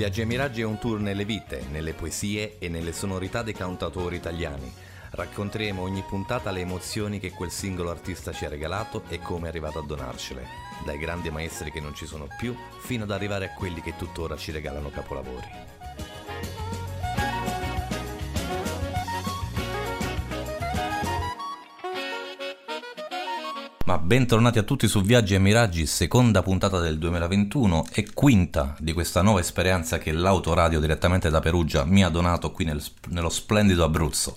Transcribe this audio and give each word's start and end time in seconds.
Viaggi 0.00 0.22
ai 0.22 0.26
Miraggi 0.26 0.62
è 0.62 0.64
un 0.64 0.78
tour 0.78 0.98
nelle 0.98 1.26
vite, 1.26 1.62
nelle 1.70 1.92
poesie 1.92 2.56
e 2.58 2.70
nelle 2.70 2.90
sonorità 2.90 3.42
dei 3.42 3.52
cantautori 3.52 4.16
italiani. 4.16 4.72
Racconteremo 5.10 5.82
ogni 5.82 6.02
puntata 6.08 6.50
le 6.50 6.60
emozioni 6.60 7.20
che 7.20 7.32
quel 7.32 7.50
singolo 7.50 7.90
artista 7.90 8.32
ci 8.32 8.46
ha 8.46 8.48
regalato 8.48 9.02
e 9.10 9.18
come 9.18 9.44
è 9.44 9.48
arrivato 9.50 9.78
a 9.78 9.84
donarcele, 9.84 10.46
dai 10.86 10.96
grandi 10.96 11.28
maestri 11.28 11.70
che 11.70 11.80
non 11.80 11.94
ci 11.94 12.06
sono 12.06 12.28
più 12.38 12.56
fino 12.78 13.04
ad 13.04 13.10
arrivare 13.10 13.44
a 13.44 13.54
quelli 13.54 13.82
che 13.82 13.94
tuttora 13.94 14.38
ci 14.38 14.52
regalano 14.52 14.88
capolavori. 14.88 15.79
Ma 23.90 23.98
bentornati 23.98 24.60
a 24.60 24.62
tutti 24.62 24.86
su 24.86 25.02
Viaggi 25.02 25.34
e 25.34 25.40
Miraggi, 25.40 25.84
seconda 25.84 26.42
puntata 26.42 26.78
del 26.78 26.96
2021 26.96 27.86
e 27.92 28.06
quinta 28.14 28.76
di 28.78 28.92
questa 28.92 29.20
nuova 29.20 29.40
esperienza 29.40 29.98
che 29.98 30.12
l'autoradio 30.12 30.78
direttamente 30.78 31.28
da 31.28 31.40
Perugia 31.40 31.84
mi 31.84 32.04
ha 32.04 32.08
donato 32.08 32.52
qui 32.52 32.64
nel, 32.64 32.80
nello 33.08 33.30
splendido 33.30 33.82
Abruzzo. 33.82 34.36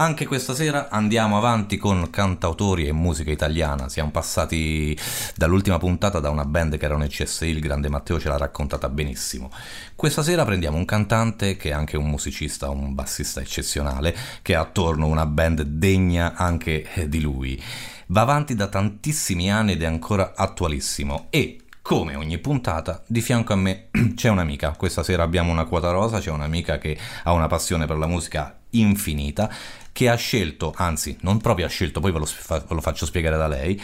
Anche 0.00 0.26
questa 0.26 0.52
sera 0.52 0.88
andiamo 0.90 1.36
avanti 1.36 1.76
con 1.76 2.10
cantautori 2.10 2.88
e 2.88 2.92
musica 2.92 3.30
italiana. 3.30 3.88
Siamo 3.88 4.10
passati 4.10 4.98
dall'ultima 5.36 5.78
puntata 5.78 6.18
da 6.18 6.30
una 6.30 6.44
band 6.44 6.76
che 6.76 6.84
era 6.84 6.96
un 6.96 7.06
CSI, 7.06 7.46
il 7.46 7.60
grande 7.60 7.88
Matteo 7.88 8.18
ce 8.18 8.28
l'ha 8.28 8.36
raccontata 8.36 8.88
benissimo. 8.88 9.48
Questa 9.94 10.24
sera 10.24 10.44
prendiamo 10.44 10.76
un 10.76 10.84
cantante 10.84 11.56
che 11.56 11.70
è 11.70 11.72
anche 11.72 11.96
un 11.96 12.08
musicista, 12.08 12.68
un 12.68 12.94
bassista 12.94 13.40
eccezionale, 13.40 14.16
che 14.42 14.56
ha 14.56 14.60
attorno 14.60 15.06
una 15.06 15.26
band 15.26 15.62
degna 15.62 16.34
anche 16.34 16.84
eh, 16.94 17.08
di 17.08 17.20
lui. 17.20 17.62
Va 18.10 18.22
avanti 18.22 18.54
da 18.54 18.68
tantissimi 18.68 19.52
anni 19.52 19.72
ed 19.72 19.82
è 19.82 19.84
ancora 19.84 20.32
attualissimo 20.34 21.26
e 21.28 21.58
come 21.82 22.14
ogni 22.14 22.38
puntata, 22.38 23.02
di 23.06 23.20
fianco 23.20 23.52
a 23.52 23.56
me 23.56 23.88
c'è 24.16 24.30
un'amica. 24.30 24.74
Questa 24.78 25.02
sera 25.02 25.24
abbiamo 25.24 25.52
una 25.52 25.66
quota 25.66 25.90
rosa, 25.90 26.18
c'è 26.18 26.30
un'amica 26.30 26.78
che 26.78 26.96
ha 27.24 27.32
una 27.32 27.48
passione 27.48 27.84
per 27.84 27.98
la 27.98 28.06
musica 28.06 28.60
infinita, 28.70 29.52
che 29.92 30.08
ha 30.08 30.14
scelto, 30.14 30.72
anzi 30.74 31.18
non 31.20 31.36
proprio 31.36 31.66
ha 31.66 31.68
scelto, 31.68 32.00
poi 32.00 32.12
ve 32.12 32.18
lo, 32.20 32.26
ve 32.48 32.64
lo 32.66 32.80
faccio 32.80 33.04
spiegare 33.04 33.36
da 33.36 33.46
lei, 33.46 33.78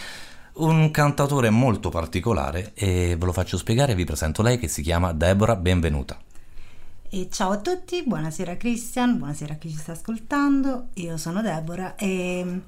un 0.54 0.90
cantatore 0.90 1.50
molto 1.50 1.90
particolare 1.90 2.72
e 2.72 3.16
ve 3.18 3.24
lo 3.26 3.32
faccio 3.32 3.58
spiegare 3.58 3.94
vi 3.94 4.04
presento 4.04 4.40
lei 4.40 4.58
che 4.58 4.68
si 4.68 4.80
chiama 4.80 5.12
Deborah 5.12 5.56
Benvenuta. 5.56 6.18
E 7.10 7.28
ciao 7.30 7.50
a 7.50 7.58
tutti, 7.58 8.02
buonasera 8.06 8.56
Christian, 8.56 9.18
buonasera 9.18 9.52
a 9.52 9.56
chi 9.56 9.68
ci 9.68 9.76
sta 9.76 9.92
ascoltando, 9.92 10.88
io 10.94 11.18
sono 11.18 11.42
Deborah 11.42 11.94
e 11.96 12.60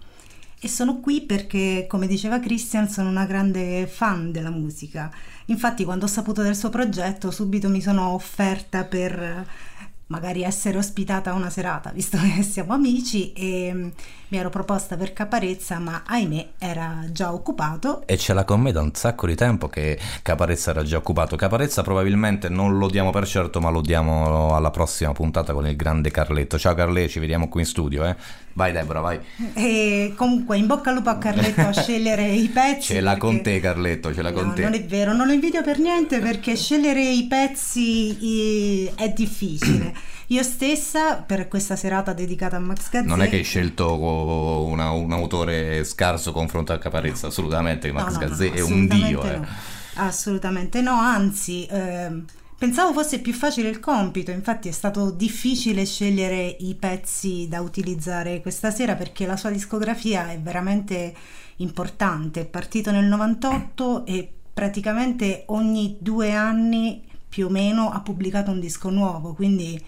e 0.58 0.68
sono 0.68 1.00
qui 1.00 1.22
perché, 1.22 1.86
come 1.88 2.06
diceva 2.06 2.40
Christian, 2.40 2.88
sono 2.88 3.08
una 3.08 3.26
grande 3.26 3.86
fan 3.86 4.32
della 4.32 4.50
musica. 4.50 5.10
Infatti, 5.46 5.84
quando 5.84 6.06
ho 6.06 6.08
saputo 6.08 6.42
del 6.42 6.56
suo 6.56 6.70
progetto, 6.70 7.30
subito 7.30 7.68
mi 7.68 7.80
sono 7.80 8.08
offerta 8.08 8.84
per 8.84 9.46
magari 10.08 10.42
essere 10.42 10.78
ospitata 10.78 11.32
una 11.32 11.50
serata, 11.50 11.90
visto 11.90 12.16
che 12.34 12.42
siamo 12.42 12.72
amici 12.72 13.32
e 13.32 13.92
mi 14.28 14.38
ero 14.38 14.50
proposta 14.50 14.96
per 14.96 15.12
Caparezza, 15.12 15.78
ma 15.78 16.02
ahimè 16.04 16.48
era 16.58 17.04
già 17.10 17.32
occupato. 17.32 18.02
E 18.06 18.16
ce 18.16 18.34
l'ha 18.34 18.44
con 18.44 18.60
me 18.60 18.72
da 18.72 18.80
un 18.80 18.92
sacco 18.94 19.26
di 19.26 19.34
tempo 19.34 19.68
che 19.68 19.98
Caparezza 20.22 20.70
era 20.70 20.82
già 20.82 20.96
occupato. 20.96 21.36
Caparezza 21.36 21.82
probabilmente 21.82 22.48
non 22.48 22.76
lo 22.76 22.88
diamo 22.88 23.10
per 23.10 23.26
certo, 23.26 23.60
ma 23.60 23.70
lo 23.70 23.80
diamo 23.80 24.54
alla 24.54 24.70
prossima 24.70 25.12
puntata 25.12 25.52
con 25.52 25.66
il 25.66 25.76
grande 25.76 26.10
Carletto. 26.10 26.58
Ciao 26.58 26.74
Carle, 26.74 27.08
ci 27.08 27.20
vediamo 27.20 27.48
qui 27.48 27.60
in 27.60 27.66
studio, 27.66 28.04
eh. 28.04 28.16
Vai 28.54 28.72
Deborah, 28.72 29.00
vai. 29.00 29.20
E 29.52 30.14
comunque 30.16 30.56
in 30.56 30.66
bocca 30.66 30.90
al 30.90 30.96
lupo 30.96 31.10
a 31.10 31.18
Carletto 31.18 31.60
a 31.60 31.72
scegliere 31.72 32.26
i 32.26 32.48
pezzi. 32.48 32.94
Ce 32.94 33.00
l'ha 33.00 33.16
con 33.16 33.42
te 33.42 33.60
Carletto, 33.60 34.12
ce 34.12 34.22
l'ha 34.22 34.30
no, 34.30 34.40
con 34.40 34.54
te. 34.54 34.62
Non 34.62 34.74
è 34.74 34.84
vero, 34.84 35.12
non 35.12 35.26
lo 35.26 35.32
invidio 35.32 35.62
per 35.62 35.78
niente 35.78 36.18
perché 36.18 36.56
scegliere 36.56 37.02
i 37.02 37.26
pezzi 37.26 38.86
è 38.94 39.08
difficile. 39.10 40.14
Io 40.30 40.42
stessa, 40.42 41.22
per 41.22 41.46
questa 41.46 41.76
serata 41.76 42.12
dedicata 42.12 42.56
a 42.56 42.58
Max 42.58 42.90
Gazzè... 42.90 43.06
Non 43.06 43.22
è 43.22 43.28
che 43.28 43.36
hai 43.36 43.44
scelto 43.44 43.96
una, 44.16 44.90
un 44.90 45.12
autore 45.12 45.84
scarso 45.84 46.32
confronto 46.32 46.72
a 46.72 46.78
Caparezza, 46.78 47.28
assolutamente, 47.28 47.92
Max 47.92 48.12
no, 48.12 48.20
no, 48.20 48.26
Gazzè 48.26 48.52
è 48.52 48.60
un 48.60 48.86
dio. 48.86 49.22
Eh. 49.22 49.40
Assolutamente 49.94 50.80
no, 50.80 50.94
anzi... 50.94 51.66
Eh, 51.66 52.44
Pensavo 52.58 52.94
fosse 52.94 53.20
più 53.20 53.34
facile 53.34 53.68
il 53.68 53.80
compito, 53.80 54.30
infatti 54.30 54.68
è 54.68 54.72
stato 54.72 55.10
difficile 55.10 55.84
scegliere 55.84 56.56
i 56.60 56.74
pezzi 56.74 57.48
da 57.50 57.60
utilizzare 57.60 58.40
questa 58.40 58.70
sera 58.70 58.94
perché 58.94 59.26
la 59.26 59.36
sua 59.36 59.50
discografia 59.50 60.30
è 60.30 60.38
veramente 60.40 61.14
importante. 61.56 62.40
È 62.40 62.46
partito 62.46 62.90
nel 62.90 63.04
98 63.04 64.06
e 64.06 64.32
praticamente 64.54 65.42
ogni 65.48 65.98
due 66.00 66.32
anni 66.32 67.04
più 67.28 67.48
o 67.48 67.50
meno 67.50 67.90
ha 67.90 68.00
pubblicato 68.00 68.50
un 68.50 68.60
disco 68.60 68.88
nuovo, 68.88 69.34
quindi 69.34 69.78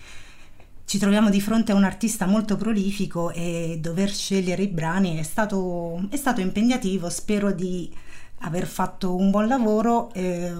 ci 0.88 0.96
troviamo 0.96 1.28
di 1.28 1.42
fronte 1.42 1.72
a 1.72 1.74
un 1.74 1.84
artista 1.84 2.24
molto 2.24 2.56
prolifico 2.56 3.30
e 3.30 3.76
dover 3.78 4.10
scegliere 4.10 4.62
i 4.62 4.68
brani 4.68 5.18
è 5.18 5.22
stato, 5.22 6.00
è 6.08 6.16
stato 6.16 6.40
impegnativo, 6.40 7.10
spero 7.10 7.52
di 7.52 7.94
aver 8.38 8.66
fatto 8.66 9.14
un 9.14 9.30
buon 9.30 9.48
lavoro. 9.48 10.10
E... 10.14 10.50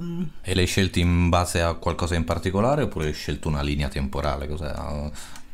e 0.42 0.54
l'hai 0.54 0.66
scelto 0.66 0.98
in 0.98 1.30
base 1.30 1.62
a 1.62 1.72
qualcosa 1.72 2.14
in 2.14 2.24
particolare 2.24 2.82
oppure 2.82 3.06
hai 3.06 3.14
scelto 3.14 3.48
una 3.48 3.62
linea 3.62 3.88
temporale? 3.88 4.46
Cos'è? 4.46 4.70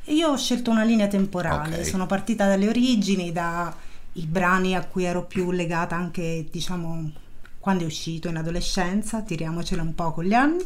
Io 0.07 0.29
ho 0.29 0.37
scelto 0.37 0.73
una 0.73 0.83
linea 0.83 1.07
temporale, 1.07 1.75
okay. 1.75 1.85
sono 1.85 2.07
partita 2.07 2.49
dalle 2.49 2.67
origini, 2.67 3.31
dai 3.31 3.71
brani 4.27 4.75
a 4.75 4.85
cui 4.85 5.05
ero 5.05 5.23
più 5.23 5.53
legata 5.53 5.95
anche 5.95 6.49
diciamo 6.51 7.13
quando 7.65 7.85
è 7.85 7.87
uscito 7.87 8.29
in 8.29 8.37
adolescenza, 8.37 9.23
tiriamocela 9.23 9.81
un 9.81 9.95
po' 9.95 10.13
con 10.13 10.25
gli 10.25 10.35
anni, 10.35 10.63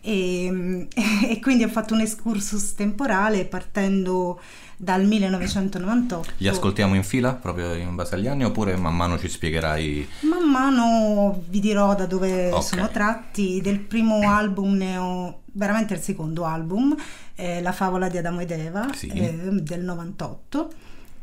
e, 0.00 0.88
e 1.28 1.40
quindi 1.40 1.64
ho 1.64 1.68
fatto 1.68 1.94
un 1.94 2.00
excursus 2.00 2.74
temporale 2.74 3.44
partendo 3.44 4.40
dal 4.76 5.04
1998. 5.04 6.32
Li 6.38 6.48
ascoltiamo 6.48 6.94
in 6.94 7.04
fila 7.04 7.34
proprio 7.34 7.74
in 7.74 7.94
base 7.94 8.14
agli 8.14 8.26
anni 8.26 8.44
oppure 8.44 8.76
man 8.76 8.96
mano 8.96 9.18
ci 9.18 9.28
spiegherai? 9.28 10.08
Man 10.20 10.48
mano 10.48 11.42
vi 11.48 11.60
dirò 11.60 11.94
da 11.94 12.06
dove 12.06 12.48
okay. 12.48 12.62
sono 12.62 12.88
tratti. 12.88 13.60
Del 13.60 13.78
primo 13.78 14.30
album 14.30 14.76
ne 14.76 14.96
ho 14.96 15.40
veramente 15.52 15.94
il 15.94 16.00
secondo 16.00 16.44
album, 16.44 16.96
eh, 17.34 17.60
La 17.60 17.72
favola 17.72 18.08
di 18.08 18.16
Adamo 18.16 18.40
ed 18.40 18.50
Eva 18.52 18.88
sì. 18.94 19.08
eh, 19.08 19.48
del 19.50 19.82
98 19.82 20.72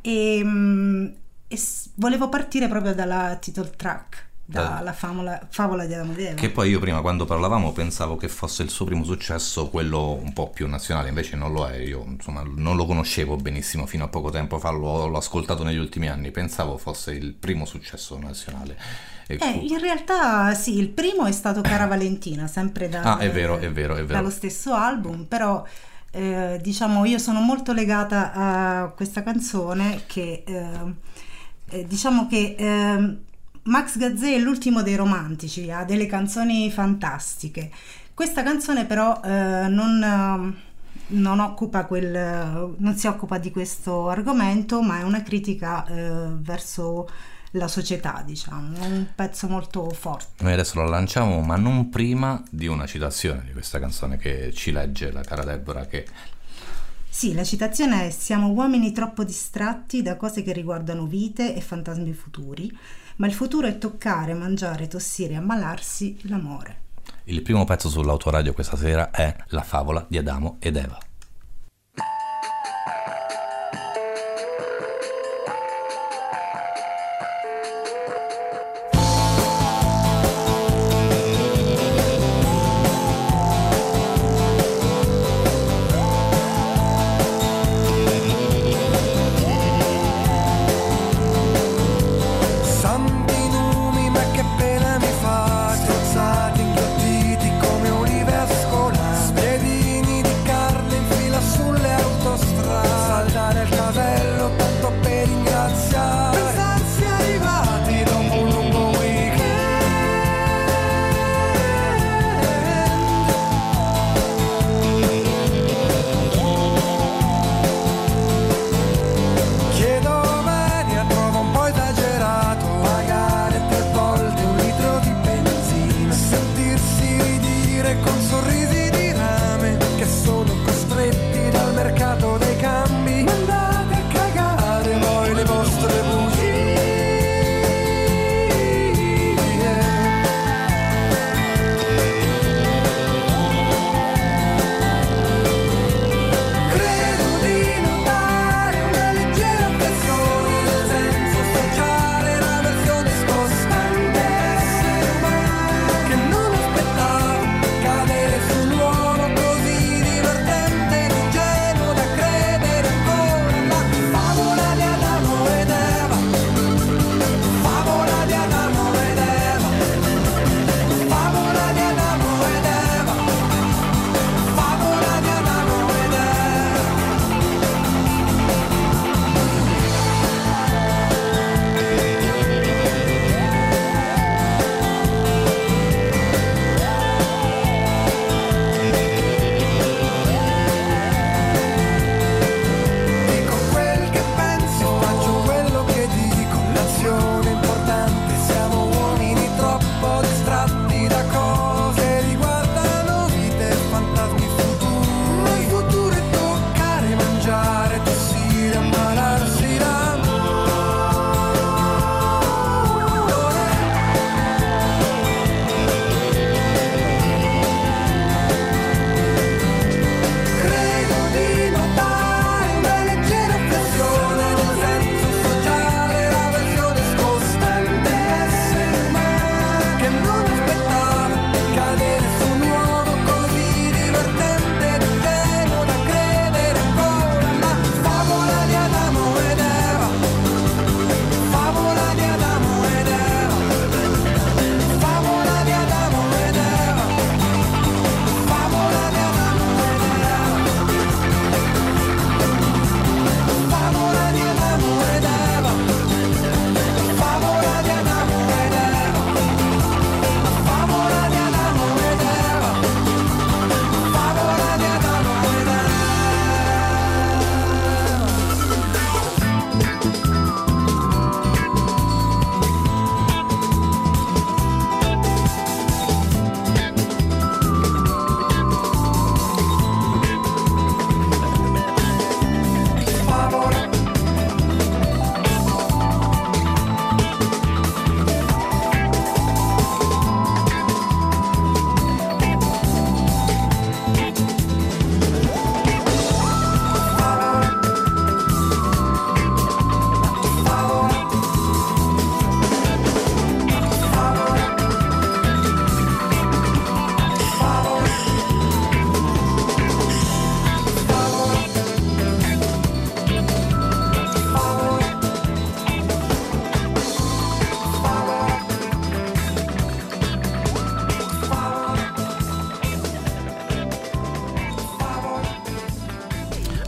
e, 0.01 0.41
mm, 0.43 1.05
e 1.47 1.59
volevo 1.95 2.29
partire 2.29 2.67
proprio 2.67 2.93
dalla 2.93 3.37
title 3.41 3.71
track 3.75 4.26
dalla 4.49 4.93
favola, 4.93 5.45
favola 5.49 5.85
di 5.85 5.93
Eva. 5.93 6.33
Che 6.33 6.49
poi 6.49 6.69
io 6.69 6.79
prima 6.79 7.01
quando 7.01 7.25
parlavamo 7.25 7.73
pensavo 7.73 8.15
che 8.15 8.29
fosse 8.29 8.63
il 8.63 8.69
suo 8.69 8.85
primo 8.85 9.03
successo, 9.03 9.69
quello 9.69 10.13
un 10.13 10.31
po' 10.31 10.49
più 10.49 10.67
nazionale, 10.67 11.09
invece 11.09 11.35
non 11.35 11.51
lo 11.51 11.67
è, 11.67 11.75
io 11.75 12.03
insomma 12.07 12.43
non 12.43 12.77
lo 12.77 12.85
conoscevo 12.85 13.35
benissimo 13.35 13.85
fino 13.85 14.05
a 14.05 14.07
poco 14.07 14.29
tempo 14.29 14.57
fa, 14.57 14.69
l'ho, 14.69 15.07
l'ho 15.07 15.17
ascoltato 15.17 15.63
negli 15.63 15.77
ultimi 15.77 16.07
anni, 16.07 16.31
pensavo 16.31 16.77
fosse 16.77 17.11
il 17.11 17.33
primo 17.33 17.65
successo 17.65 18.17
nazionale. 18.17 18.77
Eh, 19.27 19.35
in 19.35 19.79
realtà 19.79 20.53
sì, 20.53 20.77
il 20.77 20.87
primo 20.87 21.25
è 21.25 21.33
stato 21.33 21.59
Cara 21.59 21.85
Valentina, 21.87 22.47
sempre 22.47 22.87
da, 22.87 23.01
ah, 23.01 23.17
è 23.17 23.29
vero, 23.29 23.57
è 23.57 23.69
vero, 23.69 23.95
è 23.95 24.03
vero. 24.03 24.13
dallo 24.13 24.29
stesso 24.29 24.73
album, 24.73 25.25
però 25.25 25.61
eh, 26.11 26.57
diciamo 26.61 27.03
io 27.03 27.17
sono 27.17 27.41
molto 27.41 27.73
legata 27.73 28.31
a 28.31 28.87
questa 28.95 29.23
canzone 29.23 30.03
che 30.07 30.43
eh, 30.45 31.05
eh 31.69 31.85
diciamo 31.85 32.27
che 32.27 32.55
ehm, 32.57 33.25
Max 33.67 33.97
Gazzè 33.97 34.33
è 34.33 34.39
l'ultimo 34.39 34.81
dei 34.81 34.95
romantici, 34.95 35.69
ha 35.69 35.83
delle 35.83 36.05
canzoni 36.05 36.71
fantastiche. 36.71 37.69
Questa 38.13 38.41
canzone 38.41 38.85
però 38.85 39.19
eh, 39.23 39.67
non, 39.67 40.55
non, 41.07 41.39
occupa 41.39 41.85
quel, 41.85 42.75
non 42.77 42.95
si 42.95 43.07
occupa 43.07 43.37
di 43.37 43.51
questo 43.51 44.09
argomento, 44.09 44.81
ma 44.81 44.99
è 44.99 45.03
una 45.03 45.21
critica 45.21 45.85
eh, 45.85 46.27
verso 46.31 47.09
la 47.51 47.67
società, 47.67 48.23
diciamo, 48.25 48.77
è 48.77 48.85
un 48.85 49.07
pezzo 49.13 49.47
molto 49.47 49.89
forte. 49.89 50.43
Noi 50.43 50.53
adesso 50.53 50.79
la 50.79 50.87
lanciamo, 50.87 51.41
ma 51.41 51.57
non 51.57 51.89
prima 51.89 52.41
di 52.49 52.67
una 52.67 52.85
citazione 52.85 53.43
di 53.45 53.51
questa 53.51 53.79
canzone 53.79 54.17
che 54.17 54.53
ci 54.53 54.71
legge 54.71 55.11
la 55.11 55.21
cara 55.21 55.43
Deborah 55.43 55.85
che 55.85 56.05
sì, 57.09 57.33
la 57.33 57.43
citazione 57.43 58.05
è 58.05 58.09
Siamo 58.11 58.49
uomini 58.49 58.91
troppo 58.91 59.23
distratti 59.23 60.03
da 60.03 60.17
cose 60.17 60.43
che 60.43 60.51
riguardano 60.51 61.07
vite 61.07 61.55
e 61.55 61.61
fantasmi 61.61 62.13
futuri 62.13 62.71
ma 63.17 63.27
il 63.27 63.33
futuro 63.33 63.67
è 63.67 63.77
toccare, 63.77 64.33
mangiare, 64.33 64.87
tossire 64.87 65.35
ammalarsi 65.35 66.17
l'amore. 66.23 66.85
Il 67.25 67.41
primo 67.41 67.65
pezzo 67.65 67.89
sull'autoradio 67.89 68.53
questa 68.53 68.77
sera 68.77 69.11
è 69.11 69.35
La 69.49 69.63
favola 69.63 70.05
di 70.07 70.17
Adamo 70.17 70.57
ed 70.59 70.77
Eva. 70.77 70.97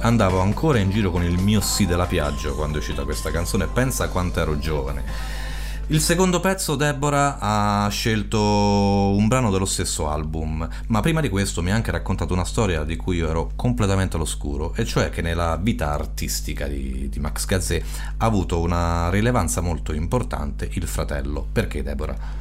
Andavo 0.10 0.40
ancora 0.40 0.80
in 0.80 0.90
giro 0.90 1.12
con 1.12 1.24
il 1.24 1.38
mio 1.38 1.62
sì 1.62 1.86
della 1.86 2.08
Piaggio 2.08 2.56
quando 2.56 2.78
è 2.78 2.80
uscita 2.80 3.04
questa 3.04 3.30
canzone, 3.30 3.68
pensa 3.68 4.10
quanto 4.10 4.40
ero 4.40 4.58
giovane. 4.58 5.04
Il 5.92 6.02
secondo 6.02 6.40
pezzo 6.40 6.76
Deborah 6.76 7.38
ha 7.40 7.88
scelto 7.90 8.40
un 8.40 9.28
brano 9.28 9.52
dello 9.52 9.66
stesso 9.66 10.10
album, 10.10 10.68
ma 10.88 11.00
prima 11.00 11.22
di 11.22 11.30
questo 11.30 11.62
mi 11.62 11.72
ha 11.72 11.76
anche 11.76 11.92
raccontato 11.92 12.34
una 12.34 12.44
storia 12.44 12.84
di 12.84 12.96
cui 12.96 13.18
io 13.18 13.30
ero 13.30 13.52
completamente 13.56 14.16
all'oscuro, 14.16 14.74
e 14.76 14.84
cioè 14.86 15.10
che 15.10 15.22
nella 15.22 15.58
vita 15.58 15.92
artistica 15.92 16.68
di, 16.68 17.08
di 17.10 17.20
Max 17.20 17.46
Gazzè 17.46 17.82
ha 18.18 18.26
avuto 18.26 18.60
una 18.60 19.10
rilevanza 19.10 19.62
molto 19.62 19.94
importante 19.94 20.70
il 20.74 20.88
fratello. 20.88 21.48
Perché 21.52 21.82
Deborah? 21.82 22.39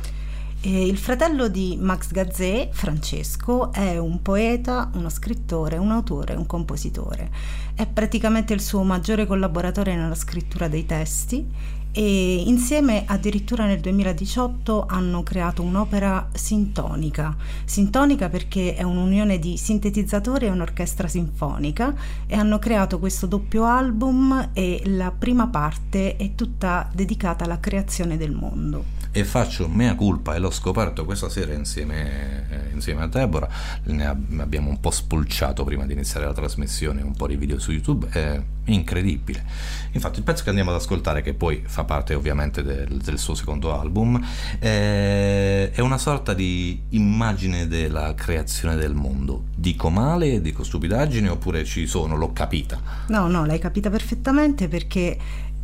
Il 0.62 0.98
fratello 0.98 1.46
di 1.46 1.78
Max 1.80 2.10
Gazzè, 2.10 2.70
Francesco, 2.72 3.72
è 3.72 3.96
un 3.96 4.22
poeta, 4.22 4.90
uno 4.94 5.08
scrittore, 5.08 5.76
un 5.76 5.92
autore, 5.92 6.34
un 6.34 6.46
compositore. 6.46 7.30
È 7.74 7.86
praticamente 7.86 8.54
il 8.54 8.60
suo 8.60 8.82
maggiore 8.82 9.24
collaboratore 9.24 9.94
nella 9.94 10.16
scrittura 10.16 10.66
dei 10.66 10.84
testi 10.84 11.46
e 11.92 12.42
insieme 12.44 13.04
addirittura 13.06 13.66
nel 13.66 13.78
2018 13.78 14.86
hanno 14.88 15.22
creato 15.22 15.62
un'opera 15.62 16.28
sintonica. 16.34 17.36
Sintonica 17.64 18.28
perché 18.28 18.74
è 18.74 18.82
un'unione 18.82 19.38
di 19.38 19.56
sintetizzatori 19.56 20.46
e 20.46 20.50
un'orchestra 20.50 21.06
sinfonica 21.06 21.94
e 22.26 22.34
hanno 22.34 22.58
creato 22.58 22.98
questo 22.98 23.26
doppio 23.26 23.64
album 23.64 24.50
e 24.52 24.82
la 24.86 25.12
prima 25.16 25.46
parte 25.46 26.16
è 26.16 26.34
tutta 26.34 26.90
dedicata 26.92 27.44
alla 27.44 27.60
creazione 27.60 28.16
del 28.16 28.32
mondo 28.32 28.97
e 29.18 29.25
faccio 29.25 29.68
mea 29.68 29.94
culpa 29.94 30.34
e 30.34 30.38
l'ho 30.38 30.50
scoperto 30.50 31.04
questa 31.04 31.28
sera 31.28 31.52
insieme, 31.52 32.46
eh, 32.50 32.72
insieme 32.72 33.02
a 33.02 33.06
Deborah, 33.06 33.48
ne 33.84 34.06
abbiamo 34.06 34.70
un 34.70 34.80
po' 34.80 34.90
spulciato 34.90 35.64
prima 35.64 35.87
di 35.87 35.92
iniziare 35.92 36.26
la 36.26 36.32
trasmissione, 36.32 37.02
un 37.02 37.16
po' 37.16 37.26
di 37.26 37.37
video 37.37 37.58
su 37.58 37.72
YouTube, 37.72 38.08
è 38.10 38.40
incredibile. 38.66 39.44
Infatti 39.92 40.18
il 40.18 40.25
pezzo 40.25 40.42
che 40.42 40.50
andiamo 40.50 40.70
ad 40.70 40.76
ascoltare, 40.76 41.22
che 41.22 41.34
poi 41.34 41.62
fa 41.66 41.84
parte 41.84 42.14
ovviamente 42.14 42.62
del, 42.62 42.98
del 42.98 43.18
suo 43.18 43.34
secondo 43.34 43.78
album, 43.78 44.22
è, 44.58 45.70
è 45.72 45.80
una 45.80 45.98
sorta 45.98 46.34
di 46.34 46.80
immagine 46.90 47.66
della 47.66 48.14
creazione 48.14 48.76
del 48.76 48.94
mondo. 48.94 49.44
Dico 49.54 49.90
male, 49.90 50.40
dico 50.40 50.62
stupidaggine 50.62 51.28
oppure 51.28 51.64
ci 51.64 51.87
sono, 51.87 52.16
l'ho 52.16 52.32
capita? 52.32 52.80
No, 53.08 53.26
no, 53.26 53.44
l'hai 53.46 53.58
capita 53.58 53.90
perfettamente 53.90 54.68
perché 54.68 55.18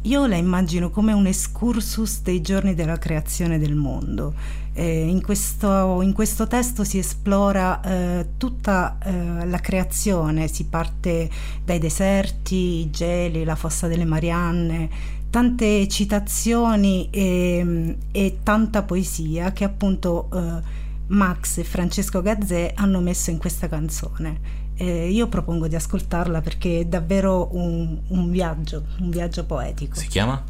io 0.04 0.26
la 0.26 0.36
immagino 0.36 0.90
come 0.90 1.12
un 1.12 1.26
excursus 1.26 2.20
dei 2.22 2.40
giorni 2.40 2.74
della 2.74 2.98
creazione 2.98 3.58
del 3.58 3.74
mondo. 3.74 4.34
Eh, 4.74 5.06
in, 5.06 5.22
questo, 5.22 6.02
in, 6.02 6.12
questo, 6.12 6.46
testo 6.46 6.84
si 6.84 6.98
esplora 6.98 7.80
eh, 7.80 8.26
tutta 8.36 8.98
eh, 9.02 9.46
la 9.46 9.58
creazione, 9.60 10.48
si 10.48 10.64
parte 10.64 11.30
dai 11.64 11.78
deserti, 11.78 12.80
i 12.80 12.90
geli, 12.90 13.44
la 13.44 13.54
fossa 13.54 13.86
delle 13.86 14.04
Marianne, 14.04 14.90
tante 15.30 15.88
citazioni 15.88 17.08
e, 17.10 17.96
e 18.10 18.38
tanta 18.42 18.82
poesia 18.82 19.52
che 19.52 19.64
appunto 19.64 20.28
eh, 20.34 20.82
Max 21.06 21.58
e 21.58 21.64
Francesco 21.64 22.20
Gazzè 22.20 22.72
hanno 22.76 23.00
messo 23.00 23.30
in 23.30 23.38
questa 23.38 23.68
canzone. 23.68 24.63
Eh, 24.76 25.08
io 25.08 25.28
propongo 25.28 25.68
di 25.68 25.76
ascoltarla 25.76 26.40
perché 26.40 26.80
è 26.80 26.84
davvero 26.84 27.48
un, 27.52 27.98
un 28.08 28.30
viaggio, 28.30 28.84
un 29.00 29.10
viaggio 29.10 29.44
poetico. 29.44 29.96
Si 29.96 30.08
chiama? 30.08 30.42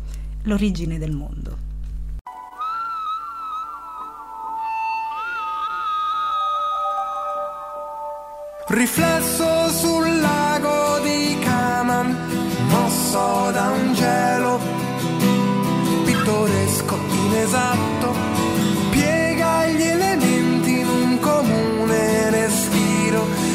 L'origine 0.45 0.99
del 0.99 1.13
mondo. 1.13 1.65
Riflesso 8.67 9.69
sul 9.69 10.21
lago 10.21 10.99
di 11.05 11.39
Canaan, 11.41 12.17
mosso 12.69 13.51
da 13.53 13.71
un 13.71 13.95
cielo 13.95 14.59
pittoresco, 16.05 16.97
inesatto, 17.27 18.34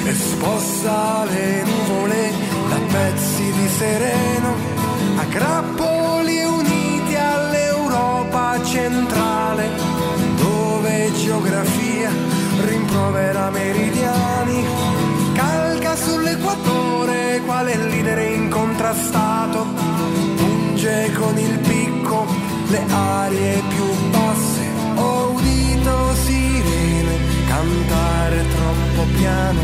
e 0.09 0.15
sposta 0.15 1.23
le 1.25 1.63
nuvole 1.63 2.31
da 2.67 2.79
pezzi 2.91 3.51
di 3.51 3.67
sereno 3.77 4.55
a 5.17 5.23
grappoli 5.25 6.43
uniti 6.43 7.15
all'Europa 7.15 8.59
centrale, 8.63 9.69
dove 10.37 11.11
geografia 11.13 12.09
rimprovera 12.65 13.51
meridiani, 13.51 14.65
calca 15.33 15.95
sull'equatore 15.95 17.41
quale 17.45 17.75
leader 17.75 18.17
incontrastato, 18.17 19.67
punge 20.37 21.11
con 21.19 21.37
il 21.37 21.59
picco 21.59 22.25
le 22.69 22.83
arie 22.89 23.61
più 23.69 24.09
basse, 24.09 24.67
ho 24.95 25.31
udito 25.33 26.15
sirene 26.25 27.17
cantare 27.47 28.43
troppo 28.55 29.07
piano, 29.17 29.59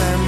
and 0.00 0.27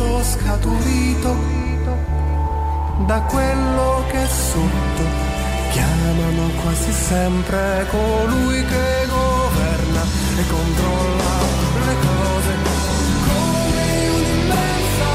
gesso 0.00 0.22
scaturito 0.22 1.36
da 3.06 3.20
quello 3.22 4.04
che 4.10 4.26
sotto 4.26 5.04
chiamano 5.72 6.48
quasi 6.62 6.92
sempre 6.92 7.86
colui 7.90 8.64
che 8.64 9.06
governa 9.08 10.02
e 10.38 10.46
controlla 10.48 11.38
le 11.86 11.94
cose 12.06 12.56
come 13.28 14.08
un'immensa 14.08 15.08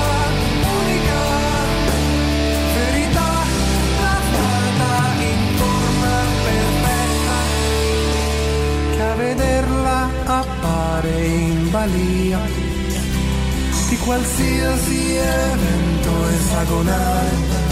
vederla 9.15 10.09
appare 10.25 11.25
in 11.25 11.71
balia 11.71 12.64
qualsiasi 14.05 15.17
evento 15.17 16.29
esagonale 16.29 17.64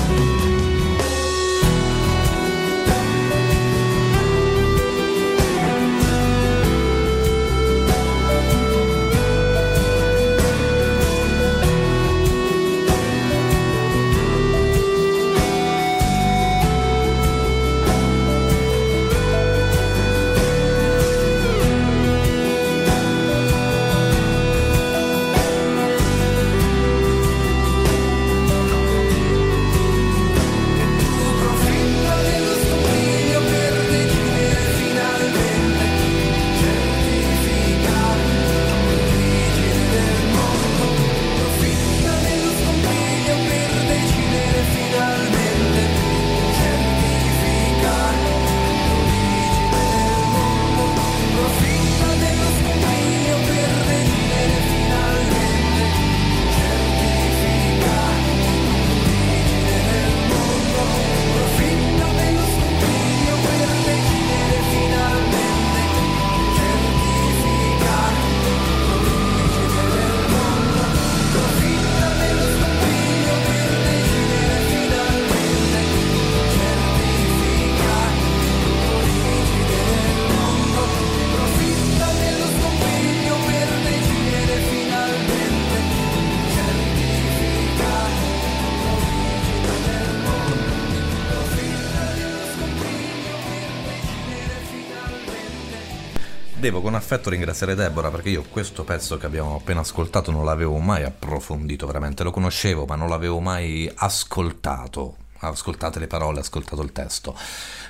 Devo 96.64 96.80
con 96.80 96.96
affetto 96.96 97.30
ringraziare 97.30 97.76
Deborah 97.76 98.10
perché 98.10 98.30
io 98.30 98.46
questo 98.50 98.86
pezzo 98.86 99.18
che 99.18 99.26
abbiamo 99.26 99.58
appena 99.58 99.82
ascoltato 99.82 100.32
non 100.32 100.46
l'avevo 100.46 100.78
mai 100.78 101.04
approfondito 101.04 101.86
veramente, 101.86 102.24
lo 102.24 102.32
conoscevo 102.32 102.86
ma 102.86 102.96
non 102.96 103.10
l'avevo 103.10 103.42
mai 103.42 103.92
ascoltato. 103.94 105.18
Ascoltate 105.40 106.00
le 106.00 106.08
parole, 106.08 106.40
ascoltato 106.40 106.82
il 106.82 106.94
testo. 106.94 107.36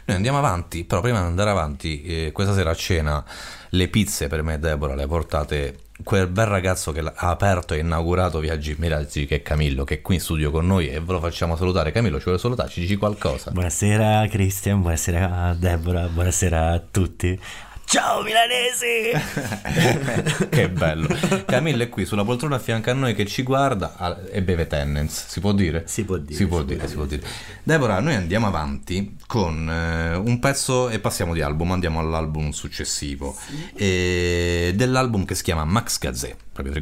Noi 0.06 0.16
andiamo 0.18 0.40
avanti, 0.40 0.86
però 0.86 1.02
prima 1.02 1.20
di 1.20 1.28
andare 1.28 1.52
avanti, 1.52 2.02
eh, 2.02 2.32
questa 2.32 2.56
sera 2.56 2.72
a 2.72 2.74
cena 2.74 3.24
le 3.70 3.88
pizze 3.90 4.28
per 4.28 4.42
me 4.42 4.56
e 4.56 4.58
Deborah 4.58 4.96
le 4.96 5.04
ha 5.04 5.08
portate. 5.08 5.78
Quel 6.04 6.26
bel 6.26 6.48
ragazzo 6.48 6.92
che 6.92 7.02
ha 7.02 7.30
aperto 7.30 7.76
e 7.76 7.78
inaugurato 7.78 8.40
Viaggi 8.40 8.76
Miraggi 8.80 9.28
che 9.28 9.36
è 9.36 9.42
Camillo 9.44 9.84
che 9.84 9.98
è 9.98 10.02
qui 10.02 10.16
in 10.16 10.22
studio 10.22 10.50
con 10.50 10.66
noi 10.66 10.90
e 10.90 11.00
ve 11.00 11.12
lo 11.12 11.20
facciamo 11.20 11.56
salutare. 11.56 11.92
Camillo 11.92 12.18
ci 12.18 12.24
vuole 12.24 12.40
salutare 12.40 12.70
ci 12.70 12.80
dici 12.80 12.96
qualcosa. 12.96 13.52
Buonasera 13.52 14.28
Cristian 14.30 14.82
buonasera 14.82 15.56
Deborah 15.60 16.08
buonasera 16.08 16.72
a 16.72 16.80
tutti 16.80 17.40
Ciao 17.86 18.24
milanesi! 18.24 19.12
che 20.50 20.70
bello. 20.70 21.08
Camillo 21.46 21.84
è 21.84 21.90
qui 21.90 22.06
sulla 22.06 22.24
poltrona 22.24 22.56
a 22.56 22.60
fianco 22.60 22.90
a 22.90 22.94
noi 22.94 23.14
che 23.14 23.26
ci 23.26 23.44
guarda 23.44 24.26
e 24.32 24.42
beve 24.42 24.68
Tennens, 24.68 25.28
si 25.28 25.40
può 25.40 25.52
dire? 25.52 25.84
Si 25.86 26.04
può 26.04 26.18
dire. 26.18 26.36
Si 26.36 26.48
può, 26.48 26.60
si 26.60 26.66
dire, 26.66 26.88
si 26.88 26.96
può 26.96 27.06
dire. 27.06 27.22
Deborah, 27.62 28.00
noi 28.00 28.16
andiamo 28.16 28.48
avanti 28.48 29.16
con 29.28 29.70
eh, 29.70 30.16
un 30.16 30.40
pezzo 30.40 30.90
e 30.90 31.00
passiamo 31.00 31.34
di 31.34 31.42
album, 31.42 31.72
andiamo 31.72 32.00
all'album 32.00 32.50
successivo. 32.50 33.36
Sì. 33.38 33.72
E, 33.76 34.74
dell'album 34.76 35.26
che 35.26 35.36
si 35.36 35.44
chiama 35.44 35.64
Max 35.66 36.00
Gazzè, 36.00 36.36
proprio 36.52 36.74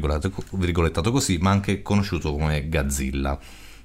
virgolettato 0.52 1.10
così, 1.10 1.36
ma 1.38 1.50
anche 1.50 1.82
conosciuto 1.82 2.32
come 2.32 2.68
Gazzilla 2.68 3.38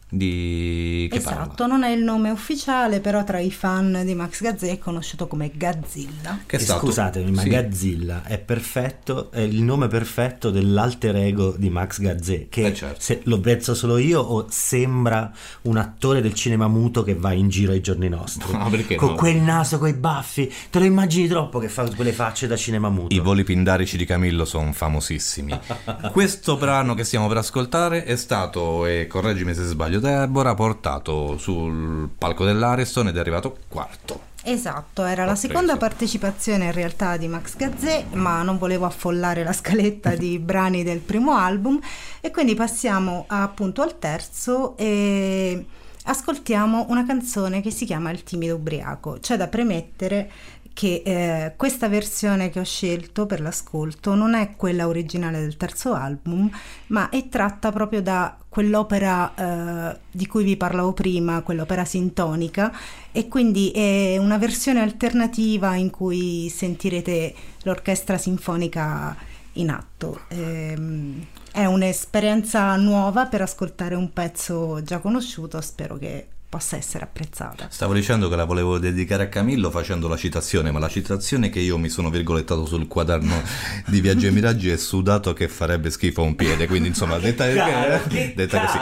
di 0.10 1.08
che 1.12 1.18
esatto, 1.18 1.54
parla? 1.56 1.66
non 1.68 1.84
è 1.84 1.90
il 1.90 2.02
nome 2.02 2.30
ufficiale, 2.30 3.02
però 3.02 3.24
tra 3.26 3.40
i 3.40 3.52
fan 3.52 4.04
di 4.06 4.16
Max 4.16 4.42
Gazzè 4.42 4.72
è 4.72 4.80
conosciuto 4.80 5.28
come 5.28 5.52
Gazzilla. 5.54 6.40
Che 6.46 6.60
stato... 6.60 6.86
Scusatemi, 6.86 7.32
ma 7.32 7.42
sì. 7.42 7.50
Gazzilla 7.50 8.24
è 8.24 8.38
perfetto, 8.38 9.32
è 9.32 9.42
il 9.42 9.62
nome 9.62 9.88
perfetto 9.88 10.50
dell'alter 10.50 11.16
ego 11.18 11.56
di 11.58 11.70
Max 11.70 12.00
Gazzè, 12.00 12.48
che 12.50 12.68
eh 12.68 12.74
certo. 12.74 13.02
se 13.02 13.22
lo 13.24 13.40
penso 13.40 13.74
solo 13.74 13.98
io 13.98 14.22
o 14.22 14.46
sembra 14.50 15.32
un 15.64 15.78
attore 15.78 16.22
del 16.22 16.34
cinema 16.34 16.68
muto 16.68 17.04
che 17.04 17.16
va 17.16 17.34
in 17.34 17.50
giro 17.50 17.74
ai 17.74 17.82
giorni 17.82 18.10
nostri. 18.10 18.46
No, 18.58 18.70
perché 18.72 18.96
con 18.96 19.10
no? 19.10 19.16
quel 19.16 19.36
naso, 19.36 19.78
con 19.78 19.88
i 19.88 19.94
baffi, 19.94 20.52
te 20.72 20.80
lo 20.80 20.86
immagini 20.86 21.28
troppo 21.28 21.60
che 21.60 21.70
fa 21.70 21.88
quelle 21.94 22.12
facce 22.12 22.48
da 22.48 22.56
cinema 22.56 22.90
muto. 22.90 23.14
I 23.14 23.20
voli 23.20 23.44
pindarici 23.44 23.98
di 23.98 24.06
Camillo 24.06 24.46
sono 24.46 24.72
famosissimi. 24.74 25.58
Questo 26.12 26.58
brano 26.58 26.96
che 26.96 27.04
stiamo 27.04 27.28
per 27.28 27.38
ascoltare 27.38 28.04
è 28.04 28.16
stato, 28.16 28.86
e 28.88 29.06
correggimi 29.08 29.54
se 29.54 29.64
sbaglio, 29.64 29.97
Mario 29.98 30.00
Deborah 30.00 30.54
portato 30.54 31.38
sul 31.38 32.10
palco 32.18 32.46
dell'Ariston 32.46 33.08
ed 33.08 33.18
è 33.18 33.20
arrivato 33.20 33.58
quarto. 33.68 34.36
Esatto, 34.44 35.04
era 35.04 35.26
la 35.26 35.36
seconda 35.36 35.76
partecipazione 35.76 36.66
in 36.66 36.72
realtà 36.72 37.18
di 37.18 37.28
Max 37.28 37.58
Gazzè, 37.58 38.06
ma 38.14 38.44
non 38.44 38.58
volevo 38.58 38.86
affollare 38.86 39.44
la 39.44 39.52
scaletta 39.52 40.16
di 40.16 40.40
brani 40.40 40.84
del 40.84 41.00
primo 41.00 41.34
album 41.34 41.80
e 42.22 42.32
quindi 42.32 42.56
passiamo 42.56 43.26
appunto 43.28 43.82
al 43.82 44.00
terzo 44.00 44.78
e 44.78 45.66
ascoltiamo 46.04 46.86
una 46.90 47.06
canzone 47.06 47.62
che 47.62 47.72
si 47.72 47.86
chiama 47.86 48.12
Il 48.12 48.24
timido 48.24 48.56
ubriaco. 48.56 49.18
C'è 49.20 49.36
da 49.36 49.48
premettere 49.48 50.32
che 50.78 51.02
eh, 51.04 51.54
questa 51.56 51.90
versione 51.90 52.52
che 52.52 52.60
ho 52.60 52.64
scelto 52.64 53.26
per 53.26 53.42
l'ascolto 53.42 54.14
non 54.14 54.36
è 54.36 54.56
quella 54.56 54.86
originale 54.88 55.40
del 55.40 55.58
terzo 55.58 55.96
album, 55.96 56.48
ma 56.88 57.10
è 57.10 57.30
tratta 57.30 57.72
proprio 57.72 58.04
da 58.04 58.38
quell'opera 58.48 59.34
eh, 59.34 60.00
di 60.12 60.28
cui 60.28 60.44
vi 60.44 60.56
parlavo 60.56 60.94
prima, 60.94 61.42
quell'opera 61.42 61.84
sintonica, 61.84 62.72
e 63.12 63.28
quindi 63.28 63.72
è 63.72 64.18
una 64.20 64.38
versione 64.38 64.80
alternativa 64.80 65.74
in 65.74 65.90
cui 65.90 66.48
sentirete 66.48 67.34
l'orchestra 67.64 68.20
sinfonica 68.20 69.18
in 69.54 69.72
atto. 69.72 70.26
Ehm, 70.28 71.26
è 71.52 71.66
un'esperienza 71.66 72.76
nuova 72.76 73.26
per 73.26 73.42
ascoltare 73.42 73.96
un 73.96 74.14
pezzo 74.14 74.84
già 74.84 75.00
conosciuto, 75.00 75.60
spero 75.60 75.98
che 75.98 76.28
possa 76.50 76.78
essere 76.78 77.04
apprezzata. 77.04 77.68
Stavo 77.70 77.94
dicendo 77.94 78.30
che 78.30 78.36
la 78.36 78.46
volevo 78.46 78.80
dedicare 78.80 79.24
a 79.24 79.28
Camillo 79.28 79.70
facendo 79.70 80.08
la 80.08 80.16
citazione, 80.16 80.72
ma 80.72 80.80
la 80.80 80.88
citazione 80.88 81.50
che 81.50 81.60
io 81.60 81.78
mi 81.78 81.90
sono 81.90 82.10
virgolettato 82.10 82.66
sul 82.66 82.88
quaderno 82.88 83.42
di 83.88 84.02
Viaggio 84.02 84.28
e 84.28 84.32
Miraggi 84.32 84.70
è 84.70 84.78
sudato 84.78 85.34
che 85.34 85.48
farebbe 85.48 85.90
schifo 85.90 86.22
a 86.22 86.26
un 86.26 86.36
piede, 86.36 86.68
quindi 86.68 86.90
insomma 86.90 87.18
detta, 87.20 87.52
caro, 87.54 88.02
detta 88.08 88.66
così. 88.66 88.78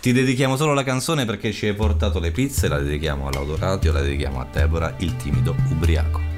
Ti 0.00 0.12
dedichiamo 0.12 0.56
solo 0.56 0.74
la 0.74 0.84
canzone 0.84 1.24
perché 1.24 1.52
ci 1.52 1.66
hai 1.66 1.74
portato 1.74 2.20
le 2.20 2.30
pizze, 2.30 2.68
la 2.68 2.78
dedichiamo 2.78 3.28
all'autoradio, 3.28 3.92
la 3.92 4.00
dedichiamo 4.00 4.40
a 4.40 4.46
Deborah, 4.50 4.94
il 4.98 5.16
timido 5.16 5.56
ubriaco. 5.70 6.37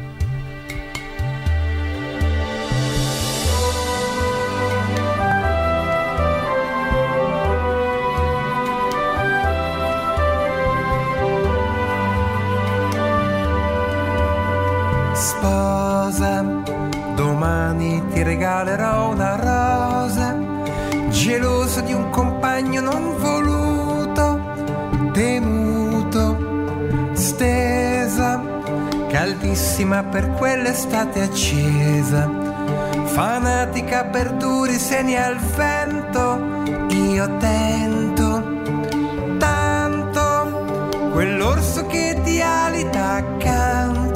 Ti 18.21 18.23
regalerò 18.23 19.13
una 19.13 19.37
rosa, 19.37 20.37
geloso 21.09 21.81
di 21.81 21.95
un 21.95 22.11
compagno 22.11 22.83
non 22.83 23.17
voluto, 23.17 24.41
temuto, 25.13 26.37
stesa, 27.13 28.43
caldissima 29.09 30.03
per 30.03 30.33
quell'estate 30.33 31.23
accesa, 31.23 32.29
fanatica 33.05 34.05
per 34.05 34.33
duri 34.33 34.75
seni 34.75 35.17
al 35.17 35.39
vento, 35.39 36.63
io 36.91 37.37
tento 37.39 38.59
tanto 39.39 40.89
quell'orso 41.13 41.87
che 41.87 42.21
ti 42.23 42.43
alita 42.43 43.13
accanto 43.13 44.10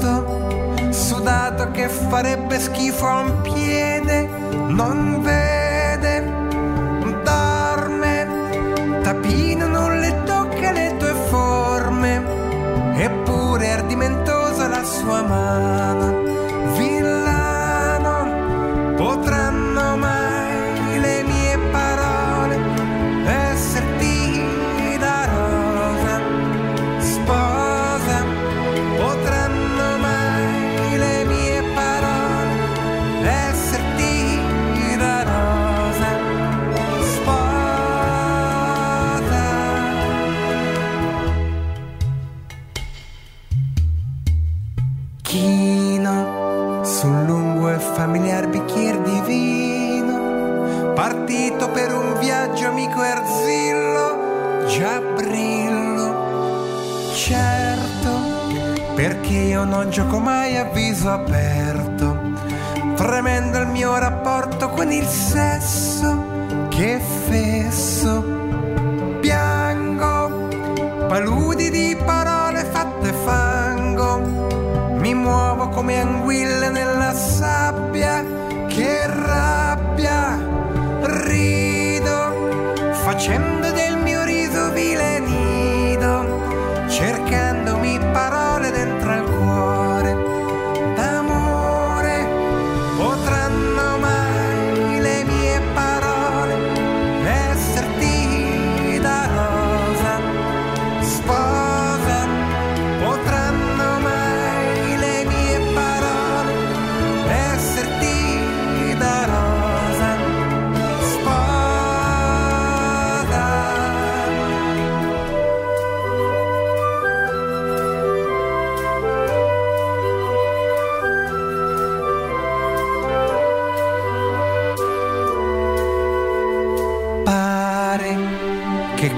sudato 1.24 1.70
che 1.70 1.88
farebbe 1.88 2.60
schifo 2.60 3.06
a 3.06 3.20
un 3.20 3.40
piede, 3.40 4.28
non 4.68 5.22
vede, 5.22 6.22
dorme, 7.22 8.28
tapino 9.02 9.66
non 9.66 10.00
le 10.00 10.22
tocca 10.24 10.70
le 10.70 10.94
tue 10.98 11.14
forme, 11.30 12.22
eppure 12.96 13.64
è 13.64 13.70
ardimentosa 13.70 14.68
la 14.68 14.84
sua 14.84 15.22
mano, 15.22 15.73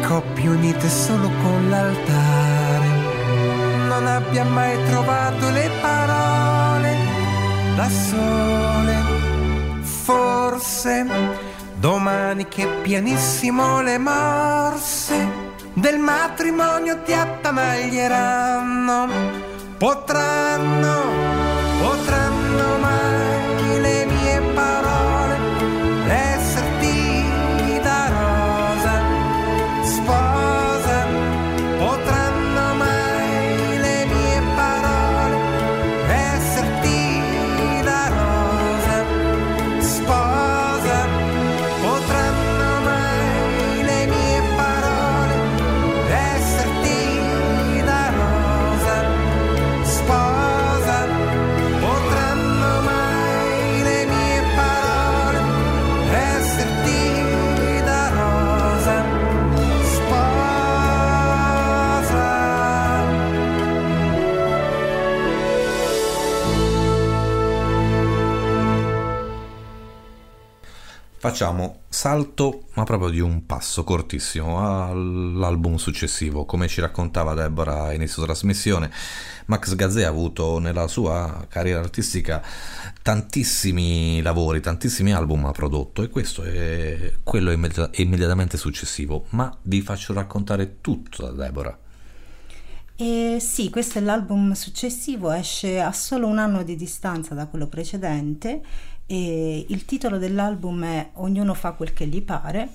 coppie 0.01 0.49
unite 0.49 0.89
solo 0.89 1.31
con 1.43 1.69
l'altare. 1.69 2.87
Non 3.89 4.07
abbia 4.07 4.45
mai 4.45 4.77
trovato 4.87 5.51
le 5.51 5.71
parole 5.81 6.97
da 7.77 7.89
sole. 7.89 8.95
Forse 9.83 11.07
domani 11.75 12.47
che 12.49 12.67
pianissimo 12.83 13.83
le 13.83 13.99
morse 13.99 15.29
del 15.73 15.99
matrimonio 15.99 17.03
ti 17.03 17.13
attanaglieranno. 17.13 19.09
Potranno, 19.77 19.77
potranno 19.79 21.16
Facciamo 71.27 71.81
salto, 71.89 72.67
ma 72.75 72.85
proprio 72.85 73.11
di 73.11 73.19
un 73.19 73.47
passo 73.47 73.83
cortissimo, 73.83 74.61
all'album 74.61 75.75
successivo. 75.75 76.45
Come 76.45 76.69
ci 76.69 76.81
raccontava 76.81 77.35
Deborah 77.35 77.87
a 77.87 77.93
inizio 77.93 78.23
trasmissione, 78.23 78.93
Max 79.47 79.75
Gazzè 79.75 80.05
ha 80.05 80.09
avuto 80.09 80.61
nella 80.61 80.87
sua 80.87 81.45
carriera 81.49 81.81
artistica 81.81 82.41
tantissimi 83.03 84.23
lavori, 84.23 84.61
tantissimi 84.61 85.13
album 85.13 85.47
ha 85.47 85.51
prodotto 85.51 86.05
e 86.05 86.11
questo 86.11 86.45
è 86.45 87.15
quello 87.25 87.51
immedi- 87.51 87.89
immediatamente 87.95 88.57
successivo. 88.57 89.25
Ma 89.31 89.53
vi 89.63 89.81
faccio 89.81 90.13
raccontare 90.13 90.77
tutto 90.81 91.25
da 91.25 91.33
Deborah. 91.33 91.77
E 92.95 93.39
sì, 93.41 93.69
questo 93.69 93.99
è 93.99 94.01
l'album 94.01 94.53
successivo, 94.53 95.33
esce 95.33 95.81
a 95.81 95.93
solo 95.93 96.29
un 96.29 96.39
anno 96.39 96.63
di 96.63 96.77
distanza 96.77 97.35
da 97.35 97.47
quello 97.47 97.67
precedente 97.67 98.63
e 99.07 99.67
il 99.69 99.85
titolo 99.85 100.19
dell'album 100.19 100.85
è 100.85 101.11
Ognuno 101.15 101.55
fa 101.55 101.73
quel 101.73 101.93
che 101.93 102.07
gli 102.07 102.23
pare 102.23 102.69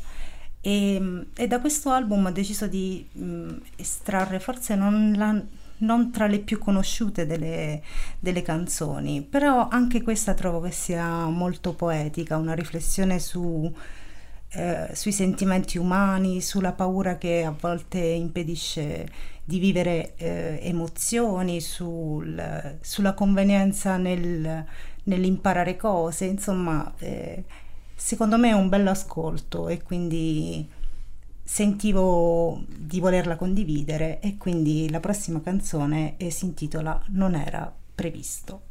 e, 0.62 1.26
e 1.36 1.48
da 1.48 1.60
questo 1.60 1.90
album 1.90 2.26
ho 2.28 2.32
deciso 2.32 2.68
di 2.68 3.06
mh, 3.12 3.54
estrarre 3.78 4.40
forse 4.40 4.76
non, 4.76 5.14
la- 5.18 5.42
non 5.80 6.12
tra 6.12 6.28
le 6.28 6.40
più 6.40 6.60
conosciute 6.60 7.26
delle, 7.26 7.82
delle 8.20 8.44
canzoni, 8.44 9.22
però 9.24 9.68
anche 9.70 10.04
questa 10.04 10.34
trovo 10.36 10.62
che 10.62 10.72
sia 10.72 11.26
molto 11.26 11.74
poetica, 11.74 12.38
una 12.38 12.54
riflessione 12.54 13.20
su, 13.20 13.72
eh, 14.54 14.90
sui 14.94 15.12
sentimenti 15.12 15.78
umani, 15.78 16.42
sulla 16.42 16.74
paura 16.74 17.18
che 17.18 17.44
a 17.44 17.56
volte 17.58 18.00
impedisce 18.00 19.08
di 19.44 19.60
vivere 19.60 20.14
eh, 20.18 20.60
emozioni, 20.62 21.60
sul- 21.62 22.78
sulla 22.82 23.14
convenienza 23.14 23.98
nel, 23.98 24.66
nell'imparare 25.04 25.76
cose, 25.78 26.26
insomma, 26.26 26.94
eh, 27.00 27.44
secondo 27.96 28.38
me 28.38 28.50
è 28.50 28.54
un 28.54 28.70
bello 28.70 28.90
ascolto 28.90 29.68
e 29.68 29.82
quindi 29.82 30.68
sentivo 31.44 32.64
di 32.68 33.00
volerla 33.00 33.36
condividere 33.36 34.20
e 34.22 34.38
quindi 34.38 34.90
la 34.90 35.00
prossima 35.00 35.42
canzone 35.42 36.16
eh, 36.18 36.30
si 36.30 36.46
intitola 36.46 37.02
Non 37.10 37.36
era 37.36 37.74
previsto. 37.94 38.62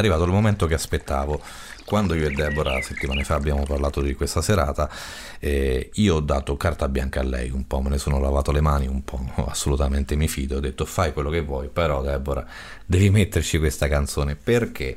Arrivato 0.00 0.24
il 0.24 0.32
momento 0.32 0.66
che 0.66 0.74
aspettavo. 0.74 1.40
Quando 1.84 2.14
io 2.14 2.28
e 2.28 2.30
Deborah 2.30 2.80
settimane 2.82 3.24
fa 3.24 3.34
abbiamo 3.34 3.64
parlato 3.64 4.00
di 4.00 4.14
questa 4.14 4.42
serata, 4.42 4.88
eh, 5.40 5.90
io 5.94 6.16
ho 6.16 6.20
dato 6.20 6.56
carta 6.56 6.88
bianca 6.88 7.20
a 7.20 7.24
lei 7.24 7.50
un 7.50 7.66
po', 7.66 7.80
me 7.80 7.90
ne 7.90 7.98
sono 7.98 8.20
lavato 8.20 8.52
le 8.52 8.60
mani 8.60 8.86
un 8.86 9.02
po', 9.02 9.20
assolutamente 9.48 10.14
mi 10.14 10.28
fido, 10.28 10.58
ho 10.58 10.60
detto 10.60 10.84
fai 10.84 11.12
quello 11.12 11.30
che 11.30 11.40
vuoi, 11.40 11.68
però 11.68 12.00
Deborah 12.02 12.46
devi 12.86 13.10
metterci 13.10 13.58
questa 13.58 13.88
canzone 13.88 14.36
perché? 14.36 14.96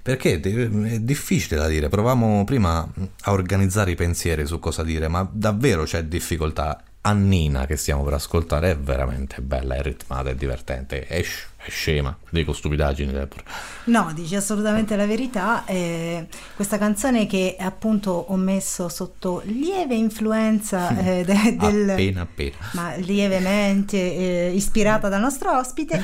Perché 0.00 0.40
è 0.40 1.00
difficile 1.00 1.60
da 1.60 1.66
dire, 1.66 1.88
provavamo 1.88 2.44
prima 2.44 2.88
a 3.22 3.32
organizzare 3.32 3.90
i 3.90 3.96
pensieri 3.96 4.46
su 4.46 4.58
cosa 4.60 4.84
dire, 4.84 5.08
ma 5.08 5.28
davvero 5.30 5.82
c'è 5.82 6.04
difficoltà 6.04 6.82
Annina 7.02 7.64
che 7.64 7.76
stiamo 7.76 8.02
per 8.02 8.14
ascoltare 8.14 8.72
è 8.72 8.76
veramente 8.76 9.40
bella, 9.40 9.76
è 9.76 9.82
ritmata, 9.82 10.30
è 10.30 10.34
divertente, 10.34 11.06
è, 11.06 11.24
è 11.56 11.70
scema, 11.70 12.16
dico 12.30 12.52
stupidaggini 12.52 13.12
Deborah. 13.12 13.42
No, 13.84 14.10
dici 14.14 14.34
assolutamente 14.34 14.96
la 14.96 15.06
verità. 15.06 15.64
Eh, 15.64 16.26
questa 16.54 16.76
canzone 16.76 17.26
che 17.26 17.56
appunto 17.58 18.10
ho 18.10 18.36
messo 18.36 18.88
sotto 18.88 19.42
lieve 19.44 19.94
influenza 19.94 20.88
eh, 20.98 21.24
de, 21.24 21.56
del... 21.56 21.90
Appena 21.90 22.22
appena. 22.22 22.56
Ma 22.72 22.94
lievemente 22.96 23.96
eh, 23.96 24.52
ispirata 24.54 25.08
dal 25.08 25.20
nostro 25.20 25.56
ospite. 25.56 26.02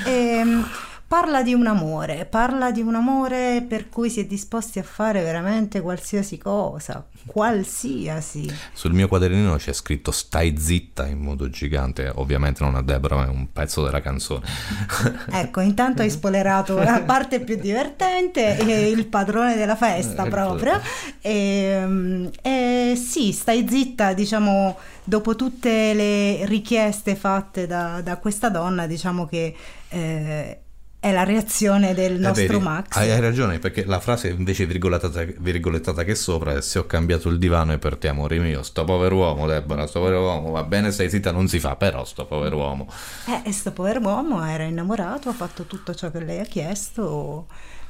Parla 1.15 1.45
di 1.45 1.55
un 1.55 1.69
amore, 1.69 2.27
parla 2.29 2.73
di 2.73 2.81
un 2.81 2.97
amore 2.97 3.65
per 3.69 3.89
cui 3.89 4.11
si 4.11 4.19
è 4.19 4.25
disposti 4.27 4.81
a 4.81 4.83
fare 4.83 5.23
veramente 5.23 5.81
qualsiasi 5.81 6.39
cosa, 6.39 7.07
qualsiasi. 7.25 8.53
Sul 8.73 8.95
mio 8.95 9.07
quadernino 9.07 9.55
c'è 9.55 9.73
scritto 9.73 10.11
stai 10.11 10.59
zitta 10.59 11.07
in 11.07 11.21
modo 11.21 11.49
gigante, 11.49 12.11
ovviamente 12.17 12.65
non 12.65 12.75
a 12.75 12.83
Deborah, 12.83 13.15
ma 13.15 13.27
è 13.27 13.29
un 13.29 13.53
pezzo 13.53 13.85
della 13.85 14.01
canzone. 14.01 14.45
ecco, 15.31 15.61
intanto 15.61 16.03
hai 16.03 16.11
spoilerato 16.11 16.79
la 16.83 17.03
parte 17.07 17.39
più 17.39 17.61
divertente, 17.61 18.59
il 18.93 19.07
padrone 19.07 19.55
della 19.55 19.77
festa 19.77 20.23
ecco. 20.23 20.31
proprio. 20.31 20.81
E, 21.21 21.31
ehm, 21.31 22.31
e 22.43 22.95
sì, 22.97 23.31
stai 23.31 23.65
zitta, 23.71 24.15
diciamo, 24.15 24.77
dopo 25.05 25.37
tutte 25.37 25.95
le 25.95 26.45
richieste 26.47 27.15
fatte 27.15 27.69
da, 27.69 28.01
da 28.03 28.17
questa 28.17 28.49
donna, 28.49 28.89
diciamo 28.89 29.27
che... 29.27 29.55
Eh, 29.91 30.59
è 31.05 31.13
la 31.13 31.25
reazione 31.25 31.93
del 31.93 32.19
nostro 32.19 32.47
vedi, 32.47 32.65
Max. 32.65 32.97
Hai, 32.97 33.11
hai, 33.11 33.21
ragione, 33.21 33.59
perché 33.59 33.85
la 33.85 34.01
frase 34.01 34.29
invece 34.29 34.65
virgolettata, 34.65 35.23
virgolettata 35.37 36.03
che 36.03 36.15
sopra 36.15 36.57
è 36.57 36.63
se 36.63 36.79
ho 36.79 36.87
cambiato 36.87 37.29
il 37.29 37.37
divano 37.37 37.73
è 37.75 37.79
per 37.79 37.99
te 37.99 38.09
amore 38.09 38.39
mio, 38.39 38.63
sto 38.63 38.85
povero 38.85 39.17
uomo 39.17 39.47
Deborah, 39.47 39.87
sto 39.87 40.01
povero 40.01 40.23
uomo, 40.23 40.53
va 40.53 40.63
bene 40.63 40.91
stai 40.91 41.11
zitta, 41.11 41.31
non 41.31 41.47
si 41.47 41.61
fa, 41.61 41.77
però 41.77 42.07
sto 42.07 42.25
povero 42.25 42.57
uomo. 42.57 42.89
Eh, 43.27 43.51
e 43.51 43.53
sto 43.53 43.73
povero 43.73 44.01
uomo 44.01 44.43
era 44.47 44.63
innamorato, 44.63 45.29
ha 45.29 45.35
fatto 45.35 45.65
tutto 45.65 45.95
ciò 45.95 46.11
che 46.11 46.21
lei 46.21 46.41
ha 46.41 46.47
chiesto, 46.47 47.49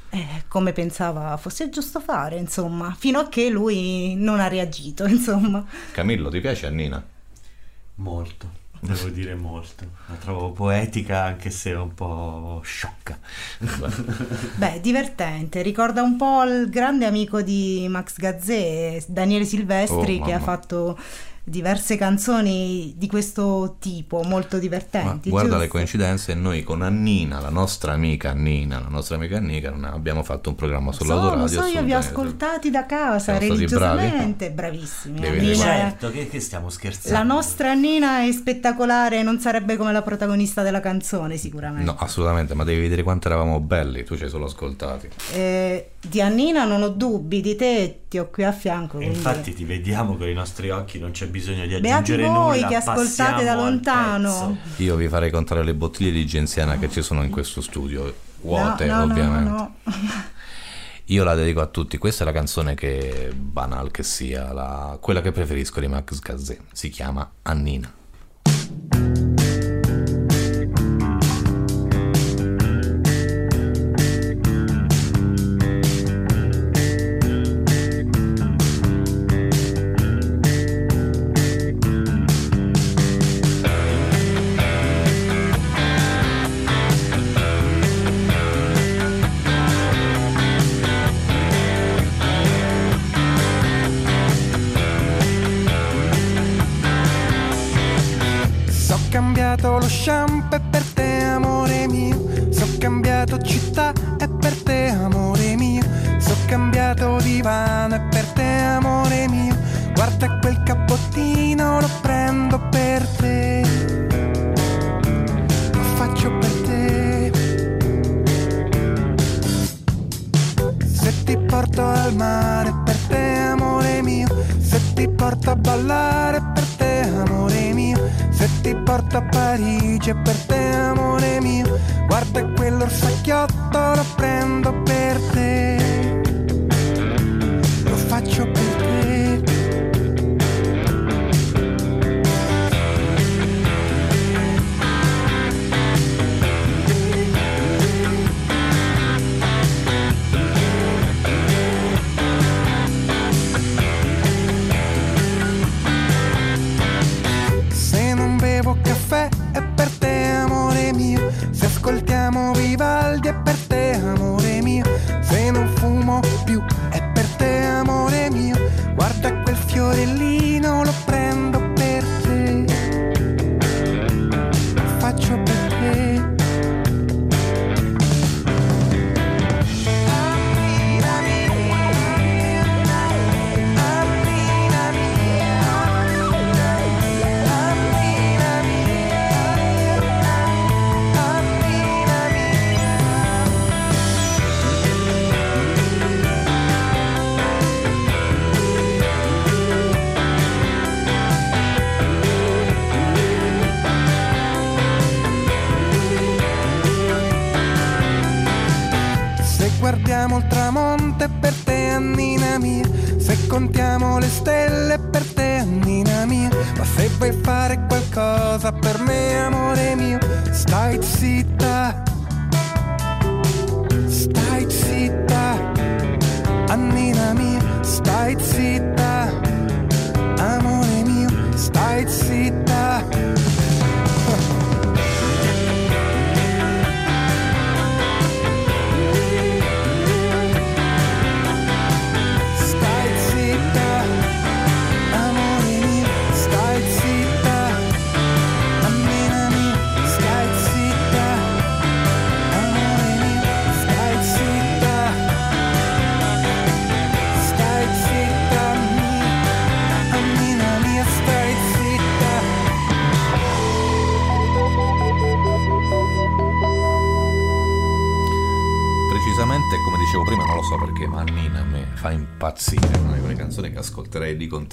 eh, 0.09 0.43
come 0.49 0.73
pensava 0.73 1.37
fosse 1.37 1.69
giusto 1.69 2.01
fare, 2.01 2.35
insomma, 2.35 2.93
fino 2.99 3.19
a 3.19 3.29
che 3.29 3.47
lui 3.47 4.15
non 4.15 4.41
ha 4.41 4.49
reagito, 4.49 5.05
insomma. 5.07 5.65
Camillo, 5.91 6.29
ti 6.29 6.41
piace 6.41 6.65
Annina? 6.65 7.01
Molto 7.95 8.63
devo 8.79 9.09
dire 9.09 9.35
molto. 9.35 9.85
La 10.07 10.15
trovo 10.15 10.51
poetica 10.51 11.23
anche 11.23 11.49
se 11.49 11.71
un 11.71 11.93
po' 11.93 12.61
sciocca. 12.63 13.17
Beh, 14.55 14.79
divertente. 14.81 15.61
Ricorda 15.61 16.01
un 16.01 16.17
po' 16.17 16.43
il 16.43 16.69
grande 16.69 17.05
amico 17.05 17.41
di 17.41 17.85
Max 17.89 18.17
Gazzè, 18.17 19.03
Daniele 19.07 19.45
Silvestri, 19.45 20.19
oh, 20.21 20.25
che 20.25 20.33
ha 20.33 20.39
fatto 20.39 20.97
diverse 21.47 21.95
canzoni 21.95 22.95
di 22.97 23.07
questo 23.07 23.75
tipo, 23.79 24.23
molto 24.23 24.57
divertenti. 24.57 25.29
Ma 25.29 25.35
guarda 25.35 25.49
giusto? 25.49 25.63
le 25.63 25.67
coincidenze, 25.67 26.33
noi 26.33 26.63
con 26.63 26.81
Annina, 26.81 27.39
la 27.39 27.49
nostra 27.49 27.93
amica 27.93 28.31
Annina, 28.31 28.79
la 28.79 28.87
nostra 28.89 29.15
amica 29.15 29.37
Annina, 29.37 29.93
abbiamo 29.93 30.23
fatto 30.23 30.49
un 30.49 30.55
programma 30.55 30.91
sull'autoradio. 30.91 31.47
So, 31.47 31.61
lo 31.61 31.67
so, 31.67 31.71
io 31.71 31.83
vi 31.83 31.93
ho 31.93 31.99
ascoltati 31.99 32.71
da 32.71 32.87
casa, 32.87 33.37
Siamo 33.37 33.53
religiosamente, 33.53 34.49
bravissimi. 34.49 35.25
Annina, 35.25 35.55
certo, 35.55 36.09
che, 36.09 36.27
che, 36.27 36.39
stiamo 36.39 36.69
scherzando. 36.69 37.17
La 37.17 37.23
nostra 37.23 37.71
Annina 37.71 38.23
è 38.25 38.31
spettacolare, 38.31 39.21
non 39.21 39.39
sarebbe 39.39 39.77
come 39.77 39.91
la 39.91 40.01
protagonista 40.01 40.63
della 40.63 40.79
canzone 40.79 41.37
sicuramente. 41.37 41.85
No, 41.85 41.95
assolutamente, 41.99 42.55
ma 42.55 42.63
devi 42.63 42.81
vedere 42.81 43.03
quanto 43.03 43.27
eravamo 43.27 43.59
belli, 43.59 44.03
tu 44.03 44.17
ci 44.17 44.23
hai 44.23 44.29
solo 44.29 44.45
ascoltati. 44.45 45.09
Eh, 45.33 45.91
di 46.07 46.21
Annina 46.21 46.65
non 46.65 46.81
ho 46.81 46.89
dubbi, 46.89 47.41
di 47.41 47.55
te 47.55 48.03
ti 48.07 48.17
ho 48.17 48.29
qui 48.29 48.43
a 48.43 48.51
fianco. 48.51 48.97
Quindi... 48.97 49.15
Infatti 49.15 49.53
ti 49.53 49.65
vediamo 49.65 50.15
con 50.15 50.27
i 50.27 50.33
nostri 50.33 50.69
occhi, 50.69 50.99
non 50.99 51.11
c'è 51.11 51.27
bisogno 51.27 51.65
di 51.65 51.75
aggiungere 51.75 52.23
Beati 52.23 52.37
voi 52.37 52.55
nulla. 52.57 52.67
che 52.67 52.75
ascoltate 52.75 53.43
da 53.43 53.55
lontano. 53.55 54.57
Io 54.77 54.95
vi 54.95 55.07
farei 55.07 55.31
contare 55.31 55.63
le 55.63 55.73
bottiglie 55.73 56.11
di 56.11 56.25
genziana 56.25 56.77
che 56.77 56.89
ci 56.89 57.01
sono 57.01 57.23
in 57.23 57.29
questo 57.29 57.61
studio, 57.61 58.13
vuote 58.41 58.85
no, 58.85 58.97
no, 58.97 59.03
ovviamente. 59.03 59.49
No, 59.49 59.75
Io 61.09 61.23
la 61.23 61.35
dedico 61.35 61.61
a 61.61 61.67
tutti, 61.67 61.99
questa 61.99 62.23
è 62.23 62.25
la 62.25 62.31
canzone 62.31 62.73
che, 62.73 63.31
banal 63.35 63.91
che 63.91 64.01
sia, 64.01 64.51
la, 64.51 64.97
quella 64.99 65.21
che 65.21 65.31
preferisco 65.31 65.79
di 65.79 65.87
Max 65.87 66.19
Gazzè, 66.19 66.57
si 66.71 66.89
chiama 66.89 67.29
Annina. 67.43 67.93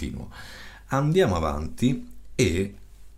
Continuo. 0.02 0.28
Andiamo 0.88 1.36
avanti 1.36 2.10
e 2.34 2.74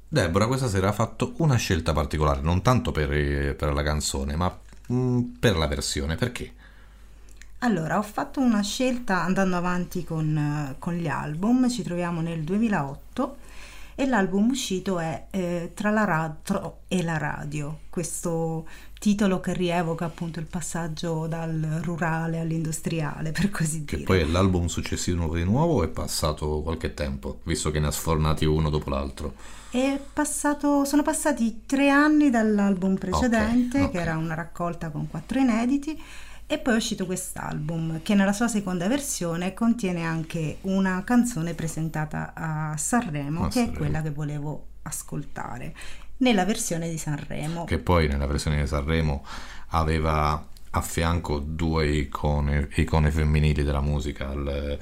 Deborah 0.06 0.46
questa 0.46 0.68
sera 0.68 0.88
ha 0.88 0.92
fatto 0.92 1.34
una 1.38 1.56
scelta 1.56 1.92
particolare, 1.92 2.40
non 2.42 2.62
tanto 2.62 2.92
per, 2.92 3.56
per 3.56 3.72
la 3.72 3.82
canzone, 3.82 4.36
ma 4.36 4.56
mm, 4.92 5.20
per 5.40 5.56
la 5.56 5.66
versione. 5.66 6.16
Perché? 6.16 6.52
Allora, 7.58 7.96
ho 7.96 8.02
fatto 8.02 8.40
una 8.40 8.62
scelta 8.62 9.22
andando 9.22 9.56
avanti 9.56 10.04
con, 10.04 10.76
con 10.78 10.94
gli 10.94 11.08
album, 11.08 11.68
ci 11.70 11.82
troviamo 11.82 12.20
nel 12.20 12.42
2008 12.42 13.36
e 13.96 14.06
l'album 14.06 14.50
uscito 14.50 14.98
è 14.98 15.26
eh, 15.30 15.70
Tra 15.72 15.90
la 15.90 16.04
radio 16.04 16.80
e 16.88 17.02
la 17.02 17.16
radio, 17.16 17.78
questo 17.88 18.66
titolo 19.04 19.38
che 19.38 19.52
rievoca 19.52 20.06
appunto 20.06 20.40
il 20.40 20.46
passaggio 20.46 21.26
dal 21.26 21.80
rurale 21.82 22.40
all'industriale, 22.40 23.32
per 23.32 23.50
così 23.50 23.84
che 23.84 23.96
dire. 23.96 23.98
Che 23.98 24.02
poi 24.04 24.20
è 24.20 24.24
l'album 24.24 24.64
successivo 24.64 25.34
di 25.34 25.44
nuovo 25.44 25.74
o 25.74 25.84
è 25.84 25.88
passato 25.88 26.62
qualche 26.62 26.94
tempo, 26.94 27.40
visto 27.42 27.70
che 27.70 27.80
ne 27.80 27.88
ha 27.88 27.90
sfornati 27.90 28.46
uno 28.46 28.70
dopo 28.70 28.88
l'altro? 28.88 29.34
È 29.68 30.00
passato, 30.10 30.86
sono 30.86 31.02
passati 31.02 31.64
tre 31.66 31.90
anni 31.90 32.30
dall'album 32.30 32.96
precedente, 32.96 33.76
okay, 33.76 33.88
okay. 33.88 33.90
che 33.90 34.00
era 34.00 34.16
una 34.16 34.32
raccolta 34.32 34.88
con 34.88 35.06
quattro 35.06 35.38
inediti, 35.38 36.02
e 36.46 36.58
poi 36.58 36.72
è 36.72 36.76
uscito 36.78 37.04
quest'album 37.04 38.00
che 38.00 38.14
nella 38.14 38.32
sua 38.32 38.48
seconda 38.48 38.88
versione 38.88 39.52
contiene 39.52 40.02
anche 40.02 40.60
una 40.62 41.04
canzone 41.04 41.52
presentata 41.52 42.32
a 42.34 42.74
Sanremo, 42.78 43.44
a 43.44 43.48
che 43.48 43.52
Sanremo. 43.52 43.74
è 43.74 43.76
quella 43.76 44.00
che 44.00 44.10
volevo 44.12 44.66
ascoltare, 44.80 45.74
nella 46.18 46.44
versione 46.44 46.88
di 46.88 46.98
Sanremo. 46.98 47.64
Che 47.64 47.78
poi 47.78 48.08
nella 48.08 48.26
versione 48.26 48.60
di 48.60 48.66
Sanremo 48.66 49.24
aveva 49.68 50.46
a 50.70 50.80
fianco 50.80 51.38
due 51.38 51.88
icone, 51.88 52.68
icone 52.74 53.10
femminili 53.10 53.62
della 53.62 53.80
musica, 53.80 54.32
il 54.32 54.78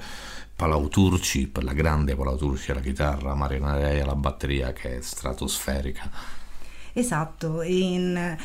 Palau 0.55 0.87
Turci, 0.87 1.51
la 1.61 1.73
grande 1.73 2.15
Palau 2.15 2.37
Turci 2.37 2.71
alla 2.71 2.79
chitarra, 2.79 3.35
Marina 3.35 3.75
Rei 3.75 3.99
alla 3.99 4.15
batteria 4.15 4.73
che 4.73 4.97
è 4.97 5.01
stratosferica 5.01 6.41
Esatto, 6.95 7.63
in, 7.63 8.37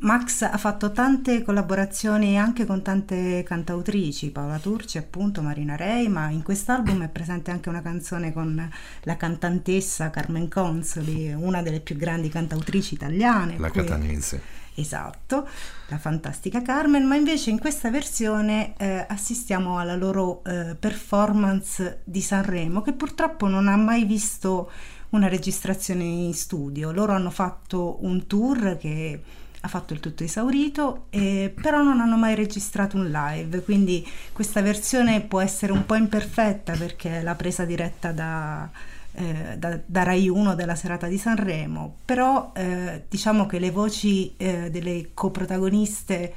Max 0.00 0.40
ha 0.42 0.56
fatto 0.56 0.90
tante 0.90 1.42
collaborazioni 1.42 2.38
anche 2.38 2.64
con 2.64 2.80
tante 2.80 3.42
cantautrici, 3.42 4.30
Paola 4.30 4.58
Turci 4.58 4.96
appunto, 4.96 5.42
Marina 5.42 5.76
Rei, 5.76 6.08
ma 6.08 6.30
in 6.30 6.42
quest'album 6.42 7.04
è 7.04 7.08
presente 7.08 7.50
anche 7.50 7.68
una 7.68 7.82
canzone 7.82 8.32
con 8.32 8.70
la 9.02 9.16
cantantessa 9.16 10.08
Carmen 10.08 10.48
Consoli, 10.48 11.30
una 11.32 11.60
delle 11.60 11.80
più 11.80 11.96
grandi 11.96 12.30
cantautrici 12.30 12.94
italiane. 12.94 13.58
La 13.58 13.70
cui... 13.70 13.84
catanese. 13.84 14.58
Esatto, 14.74 15.46
la 15.88 15.98
fantastica 15.98 16.62
Carmen, 16.62 17.04
ma 17.04 17.16
invece 17.16 17.50
in 17.50 17.58
questa 17.58 17.90
versione 17.90 18.74
eh, 18.78 19.04
assistiamo 19.06 19.78
alla 19.78 19.96
loro 19.96 20.42
eh, 20.44 20.74
performance 20.74 22.00
di 22.04 22.22
Sanremo 22.22 22.80
che 22.80 22.94
purtroppo 22.94 23.46
non 23.46 23.68
ha 23.68 23.76
mai 23.76 24.04
visto 24.04 24.70
una 25.10 25.28
registrazione 25.28 26.04
in 26.04 26.34
studio. 26.34 26.92
Loro 26.92 27.12
hanno 27.12 27.30
fatto 27.30 27.98
un 28.00 28.26
tour 28.26 28.76
che 28.78 29.22
ha 29.62 29.68
fatto 29.68 29.92
il 29.92 30.00
tutto 30.00 30.24
esaurito, 30.24 31.06
eh, 31.10 31.52
però 31.54 31.82
non 31.82 32.00
hanno 32.00 32.16
mai 32.16 32.34
registrato 32.34 32.96
un 32.96 33.10
live, 33.10 33.62
quindi 33.62 34.06
questa 34.32 34.62
versione 34.62 35.20
può 35.20 35.40
essere 35.40 35.72
un 35.72 35.84
po' 35.84 35.96
imperfetta 35.96 36.72
perché 36.74 37.18
è 37.18 37.22
la 37.22 37.34
presa 37.34 37.66
diretta 37.66 38.10
da, 38.12 38.70
eh, 39.12 39.56
da, 39.58 39.78
da, 39.84 40.02
Rai 40.02 40.28
1 40.28 40.54
della 40.54 40.74
serata 40.74 41.08
di 41.08 41.18
Sanremo, 41.18 41.96
però 42.04 42.52
eh, 42.54 43.04
diciamo 43.06 43.44
che 43.44 43.58
le 43.58 43.70
voci 43.70 44.34
eh, 44.38 44.70
delle 44.70 45.10
coprotagoniste 45.12 46.34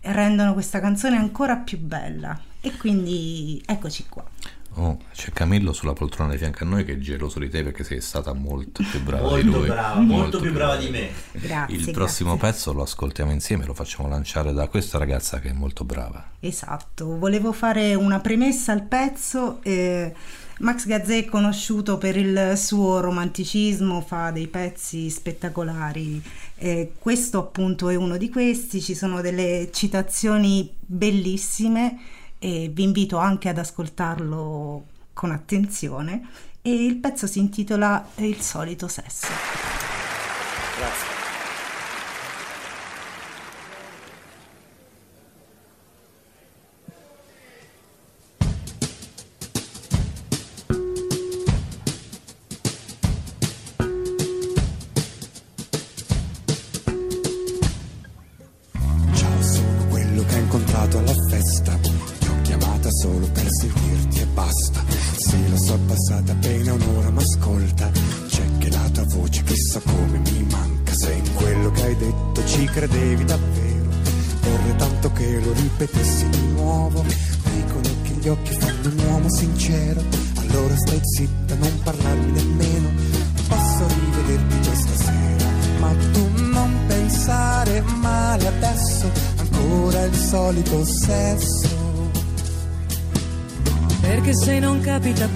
rendono 0.00 0.54
questa 0.54 0.80
canzone 0.80 1.16
ancora 1.16 1.56
più 1.56 1.78
bella 1.78 2.38
e 2.60 2.74
quindi 2.76 3.62
eccoci 3.66 4.06
qua. 4.08 4.24
Oh, 4.74 4.98
c'è 5.12 5.30
Camillo 5.32 5.72
sulla 5.72 5.92
poltrona 5.92 6.32
di 6.32 6.38
fianco 6.38 6.64
a 6.64 6.66
noi 6.66 6.84
che 6.84 6.92
è 6.92 6.98
geloso 6.98 7.38
di 7.38 7.50
te 7.50 7.62
perché 7.62 7.84
sei 7.84 8.00
stata 8.00 8.32
molto 8.32 8.82
più 8.82 9.02
brava 9.02 9.28
molto 9.28 9.36
di 9.36 9.50
lui. 9.50 9.66
Brava, 9.66 9.94
molto, 10.00 10.14
molto 10.14 10.40
più 10.40 10.52
brava, 10.52 10.76
brava 10.76 10.84
di 10.84 10.90
me. 10.90 11.10
Grazie, 11.32 11.76
Il 11.76 11.90
prossimo 11.90 12.36
grazie. 12.36 12.50
pezzo 12.50 12.72
lo 12.72 12.82
ascoltiamo 12.82 13.32
insieme, 13.32 13.66
lo 13.66 13.74
facciamo 13.74 14.08
lanciare 14.08 14.52
da 14.52 14.68
questa 14.68 14.96
ragazza 14.96 15.40
che 15.40 15.50
è 15.50 15.52
molto 15.52 15.84
brava. 15.84 16.30
Esatto, 16.40 17.18
volevo 17.18 17.52
fare 17.52 17.94
una 17.94 18.20
premessa 18.20 18.72
al 18.72 18.82
pezzo. 18.82 19.62
Eh, 19.62 20.14
Max 20.60 20.86
Gazzè 20.86 21.18
è 21.18 21.24
conosciuto 21.26 21.98
per 21.98 22.16
il 22.16 22.54
suo 22.56 23.00
romanticismo, 23.00 24.00
fa 24.00 24.30
dei 24.30 24.46
pezzi 24.46 25.10
spettacolari. 25.10 26.22
Eh, 26.56 26.92
questo 26.98 27.38
appunto 27.38 27.88
è 27.90 27.94
uno 27.94 28.16
di 28.16 28.30
questi, 28.30 28.80
ci 28.80 28.94
sono 28.94 29.20
delle 29.20 29.68
citazioni 29.72 30.72
bellissime 30.78 31.98
e 32.42 32.68
vi 32.74 32.82
invito 32.82 33.18
anche 33.18 33.48
ad 33.48 33.58
ascoltarlo 33.58 34.86
con 35.12 35.30
attenzione 35.30 36.28
e 36.60 36.72
il 36.72 36.96
pezzo 36.96 37.28
si 37.28 37.38
intitola 37.38 38.04
Il 38.16 38.40
solito 38.40 38.88
sesso. 38.88 39.28
Grazie. 40.76 41.11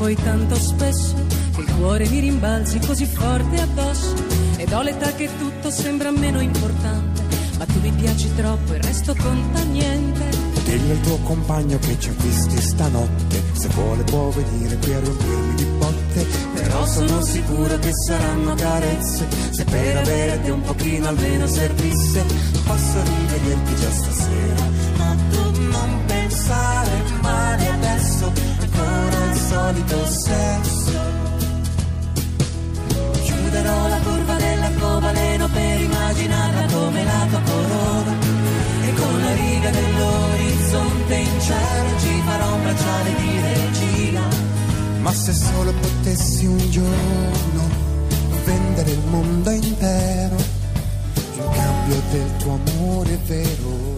Poi 0.06 0.14
tanto 0.22 0.54
spesso 0.54 1.16
che 1.52 1.62
il 1.62 1.74
cuore 1.74 2.08
mi 2.08 2.20
rimbalzi 2.20 2.78
così 2.78 3.06
forte 3.06 3.60
addosso. 3.60 4.14
Ed 4.56 4.72
ho 4.72 4.80
l'età 4.82 5.12
che 5.12 5.28
tutto 5.36 5.68
sembra 5.68 6.12
meno 6.12 6.40
importante 6.40 7.24
ma 7.58 7.64
tu 7.64 7.80
mi 7.80 7.90
piaci 7.90 8.32
troppo 8.36 8.74
e 8.74 8.82
resto 8.82 9.16
conta 9.16 9.64
niente. 9.64 10.28
Dillo 10.62 10.92
al 10.92 11.00
tuo 11.00 11.16
compagno 11.24 11.78
che 11.80 11.98
ci 11.98 12.10
acquisti 12.10 12.60
stanotte 12.60 13.42
se 13.54 13.66
vuole 13.68 14.04
può 14.04 14.28
venire 14.28 14.76
qui 14.76 14.94
a 14.94 15.00
rompirmi 15.00 15.54
di 15.56 15.64
botte. 15.76 16.26
Però 16.54 16.86
sono 16.86 17.20
sicuro 17.22 17.76
che 17.80 17.90
saranno 18.06 18.54
carezze 18.54 19.26
se 19.50 19.64
per 19.64 19.96
avere 19.96 20.40
te 20.40 20.50
un 20.50 20.62
pochino 20.62 21.08
almeno 21.08 21.48
servisse. 21.48 22.24
Posso 22.64 23.02
rivederti 23.02 23.74
già 23.74 23.90
stasera 23.90 24.70
ma 24.98 25.16
tu 25.30 25.60
non 25.62 26.02
pensare 26.06 27.02
male 27.22 27.66
ancora 27.66 27.95
solito 29.66 30.06
sesso. 30.06 30.92
Chiuderò 33.24 33.88
la 33.88 33.98
curva 33.98 34.34
dell'arcobaleno 34.36 35.48
per 35.48 35.80
immaginarla 35.80 36.66
come 36.72 37.04
la 37.04 37.26
tua 37.28 37.40
corona. 37.40 38.12
E 38.82 38.92
con 38.94 39.20
la 39.20 39.32
riga 39.34 39.70
dell'orizzonte 39.70 41.14
in 41.14 41.40
cielo 41.40 41.98
ci 41.98 42.22
farò 42.24 42.54
un 42.54 42.62
bracciale 42.62 43.14
di 43.16 43.40
regina. 43.40 44.20
Ma 45.00 45.12
se 45.12 45.32
solo 45.32 45.72
potessi 45.72 46.46
un 46.46 46.70
giorno 46.70 47.84
vendere 48.44 48.90
il 48.90 49.02
mondo 49.08 49.50
intero 49.50 50.36
in 51.34 51.50
cambio 51.52 52.02
del 52.12 52.36
tuo 52.38 52.60
amore 52.64 53.18
vero 53.26 53.95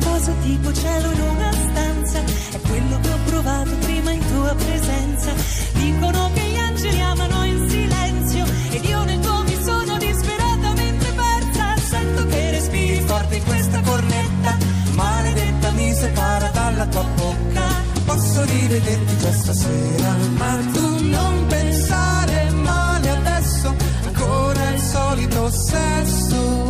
Qualcosa 0.00 0.32
tipo 0.42 0.72
cielo 0.72 1.10
in 1.10 1.20
una 1.20 1.52
stanza? 1.52 2.20
È 2.52 2.60
quello 2.68 3.00
che 3.00 3.10
ho 3.10 3.18
provato 3.24 3.70
prima 3.80 4.12
in 4.12 4.20
tua 4.32 4.54
presenza. 4.54 5.32
Dicono 5.72 6.30
che 6.34 6.40
gli 6.40 6.56
angeli 6.56 7.00
amano 7.00 7.44
in 7.44 7.68
silenzio 7.68 8.44
ed 8.70 8.84
io 8.84 9.04
nel 9.04 9.18
tuo 9.18 9.42
mi 9.42 9.58
sono 9.60 9.96
disperatamente 9.98 11.12
persa. 11.12 11.76
Sento 11.78 12.26
che 12.26 12.50
respiri 12.50 13.00
forte 13.06 13.36
in 13.36 13.44
questa 13.44 13.80
cornetta. 13.80 14.56
Maledetta 14.92 15.70
mi 15.72 15.92
separa 15.92 16.48
dalla 16.48 16.86
tua 16.86 17.04
bocca. 17.16 17.66
Posso 18.04 18.44
rivederti 18.44 19.18
già 19.18 19.32
stasera, 19.32 20.14
ma 20.36 20.58
tu 20.72 21.08
non 21.08 21.46
pensare 21.48 22.50
male 22.52 23.10
adesso. 23.10 23.74
Ancora 24.04 24.70
il 24.70 24.80
solito 24.80 25.50
sesso. 25.50 26.67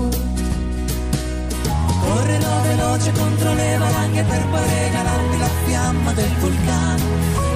Correrò 2.08 2.60
veloce 2.62 3.12
contro 3.12 3.52
le 3.52 3.76
valanghe 3.76 4.22
per 4.24 4.46
poi 4.48 4.66
regalarti 4.66 5.38
la 5.38 5.50
fiamma 5.66 6.12
del 6.14 6.32
vulcano. 6.38 7.04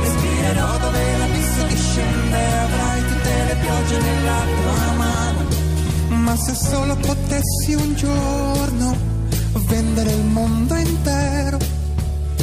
Respirerò 0.02 0.78
dove 0.78 1.18
l'abisso 1.18 1.62
discende 1.68 2.36
avrai 2.36 3.00
tutte 3.00 3.44
le 3.46 3.56
piogge 3.60 3.98
nella 3.98 4.40
tua 4.60 4.92
mano. 4.96 5.40
Ma 6.08 6.36
se 6.36 6.54
solo 6.54 6.96
potessi 6.96 7.72
un 7.72 7.94
giorno 7.94 8.96
vendere 9.66 10.10
il 10.12 10.24
mondo 10.24 10.74
intero 10.74 11.58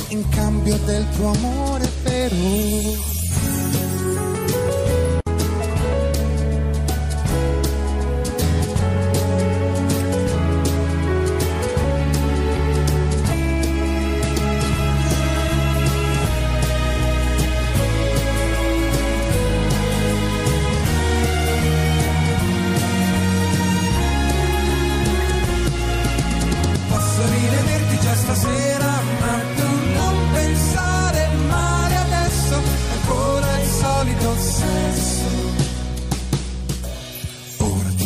in 0.07 0.27
cambio 0.29 0.77
del 0.85 1.05
tuo 1.15 1.31
amore 1.31 1.89
vero. 2.01 3.18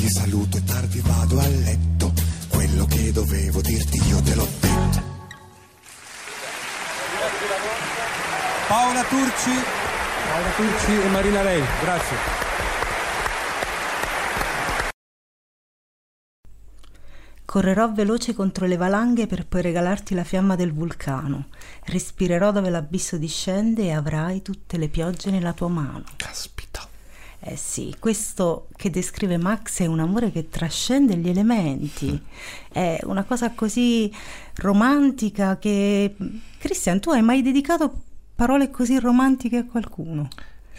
Ti 0.03 0.09
saluto 0.09 0.57
e 0.57 0.63
tardi 0.65 0.99
vado 0.99 1.39
a 1.39 1.47
letto, 1.47 2.11
quello 2.49 2.85
che 2.87 3.13
dovevo 3.13 3.61
dirti 3.61 4.05
io 4.09 4.21
te 4.21 4.35
l'ho 4.35 4.47
detto. 4.59 5.01
Paola 8.67 9.03
Turci, 9.05 9.51
Paola 10.27 10.49
Turci 10.57 10.91
e 10.91 11.07
Marina 11.07 11.41
Lei, 11.43 11.63
grazie. 11.81 12.17
Correrò 17.45 17.93
veloce 17.93 18.33
contro 18.33 18.65
le 18.65 18.75
valanghe 18.75 19.25
per 19.25 19.45
poi 19.47 19.61
regalarti 19.61 20.13
la 20.15 20.25
fiamma 20.25 20.57
del 20.57 20.73
vulcano. 20.73 21.47
Respirerò 21.85 22.51
dove 22.51 22.69
l'abisso 22.69 23.17
discende 23.17 23.83
e 23.83 23.93
avrai 23.93 24.41
tutte 24.41 24.75
le 24.75 24.89
piogge 24.89 25.31
nella 25.31 25.53
tua 25.53 25.69
mano. 25.69 26.03
Caspita. 26.17 26.82
Eh 27.45 27.57
sì, 27.57 27.93
questo 27.99 28.69
che 28.77 28.89
descrive 28.89 29.35
Max 29.35 29.81
è 29.81 29.85
un 29.85 29.99
amore 29.99 30.31
che 30.31 30.47
trascende 30.47 31.17
gli 31.17 31.27
elementi. 31.27 32.17
È 32.71 32.99
una 33.03 33.25
cosa 33.25 33.51
così 33.51 34.09
romantica 34.55 35.57
che... 35.57 36.15
Christian, 36.57 37.01
tu 37.01 37.09
hai 37.09 37.21
mai 37.21 37.41
dedicato 37.41 38.01
parole 38.33 38.71
così 38.71 38.97
romantiche 38.97 39.57
a 39.57 39.65
qualcuno? 39.65 40.29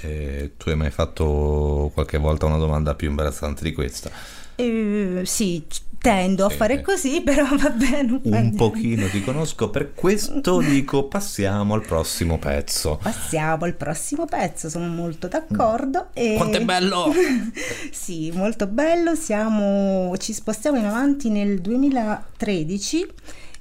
Eh, 0.00 0.52
tu 0.56 0.70
hai 0.70 0.76
mai 0.76 0.90
fatto 0.90 1.90
qualche 1.92 2.16
volta 2.16 2.46
una 2.46 2.56
domanda 2.56 2.94
più 2.94 3.10
imbarazzante 3.10 3.62
di 3.62 3.74
questa? 3.74 4.10
Eh, 4.54 5.20
sì, 5.26 5.66
tendo 6.04 6.44
a 6.44 6.50
Sì, 6.50 6.56
fare 6.56 6.76
sì. 6.76 6.82
così, 6.82 7.20
però 7.22 7.44
va 7.56 7.70
bene. 7.70 8.12
Un 8.12 8.20
niente. 8.24 8.56
pochino 8.56 9.06
ti 9.08 9.24
conosco, 9.24 9.70
per 9.70 9.94
questo 9.94 10.60
dico 10.60 11.04
passiamo 11.04 11.72
al 11.72 11.80
prossimo 11.80 12.38
pezzo. 12.38 12.98
Passiamo 13.02 13.64
al 13.64 13.74
prossimo 13.74 14.26
pezzo, 14.26 14.68
sono 14.68 14.86
molto 14.86 15.28
d'accordo. 15.28 16.08
E... 16.12 16.34
Quanto 16.36 16.58
è 16.58 16.64
bello! 16.64 17.10
sì, 17.90 18.30
molto 18.34 18.66
bello. 18.66 19.14
Siamo, 19.14 20.14
ci 20.18 20.34
spostiamo 20.34 20.76
in 20.78 20.84
avanti 20.84 21.30
nel 21.30 21.60
2013 21.62 23.06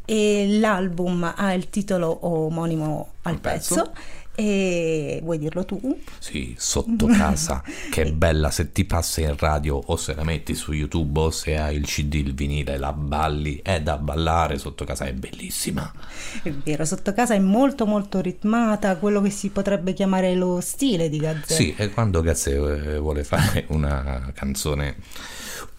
e 0.06 0.58
l'album 0.60 1.34
ha 1.36 1.54
il 1.54 1.70
titolo 1.70 2.28
omonimo 2.28 3.12
al 3.22 3.34
Al 3.36 3.40
pezzo. 3.40 3.76
pezzo. 3.76 3.92
E 4.36 5.20
vuoi 5.22 5.38
dirlo 5.38 5.64
tu? 5.64 6.00
Sì, 6.18 6.56
sotto 6.58 7.06
casa, 7.06 7.64
che 7.92 8.10
bella 8.14 8.50
se 8.50 8.72
ti 8.72 8.84
passa 8.84 9.22
in 9.22 9.38
radio 9.38 9.80
o 9.86 9.96
se 9.96 10.16
la 10.16 10.24
metti 10.24 10.56
su 10.56 10.72
YouTube 10.72 11.20
o 11.20 11.30
se 11.30 11.56
hai 11.58 11.76
il 11.76 11.86
CD, 11.86 12.16
il 12.16 12.34
vinile, 12.34 12.78
la 12.78 12.94
balli, 12.94 13.60
è 13.62 13.82
da 13.82 13.98
ballare 13.98 14.58
sotto 14.58 14.86
casa, 14.86 15.06
è 15.06 15.14
bellissima. 15.14 15.92
È 16.42 16.50
vero, 16.50 16.84
sotto 16.84 17.14
casa 17.14 17.36
è 17.36 17.40
molto 17.40 17.86
molto 17.86 18.22
ritmata, 18.22 18.98
quello 18.98 19.22
che 19.22 19.30
si 19.30 19.50
potrebbe 19.50 19.94
chiamare 19.94 20.34
lo 20.34 20.60
stile 20.62 21.10
di 21.10 21.18
Gazzè. 21.18 21.54
Sì, 21.54 21.76
e 21.78 21.92
quando 21.92 22.22
Gazze 22.22 22.56
eh, 22.56 22.98
vuole 22.98 23.24
fare 23.24 23.66
una 23.70 24.32
canzone 24.34 24.96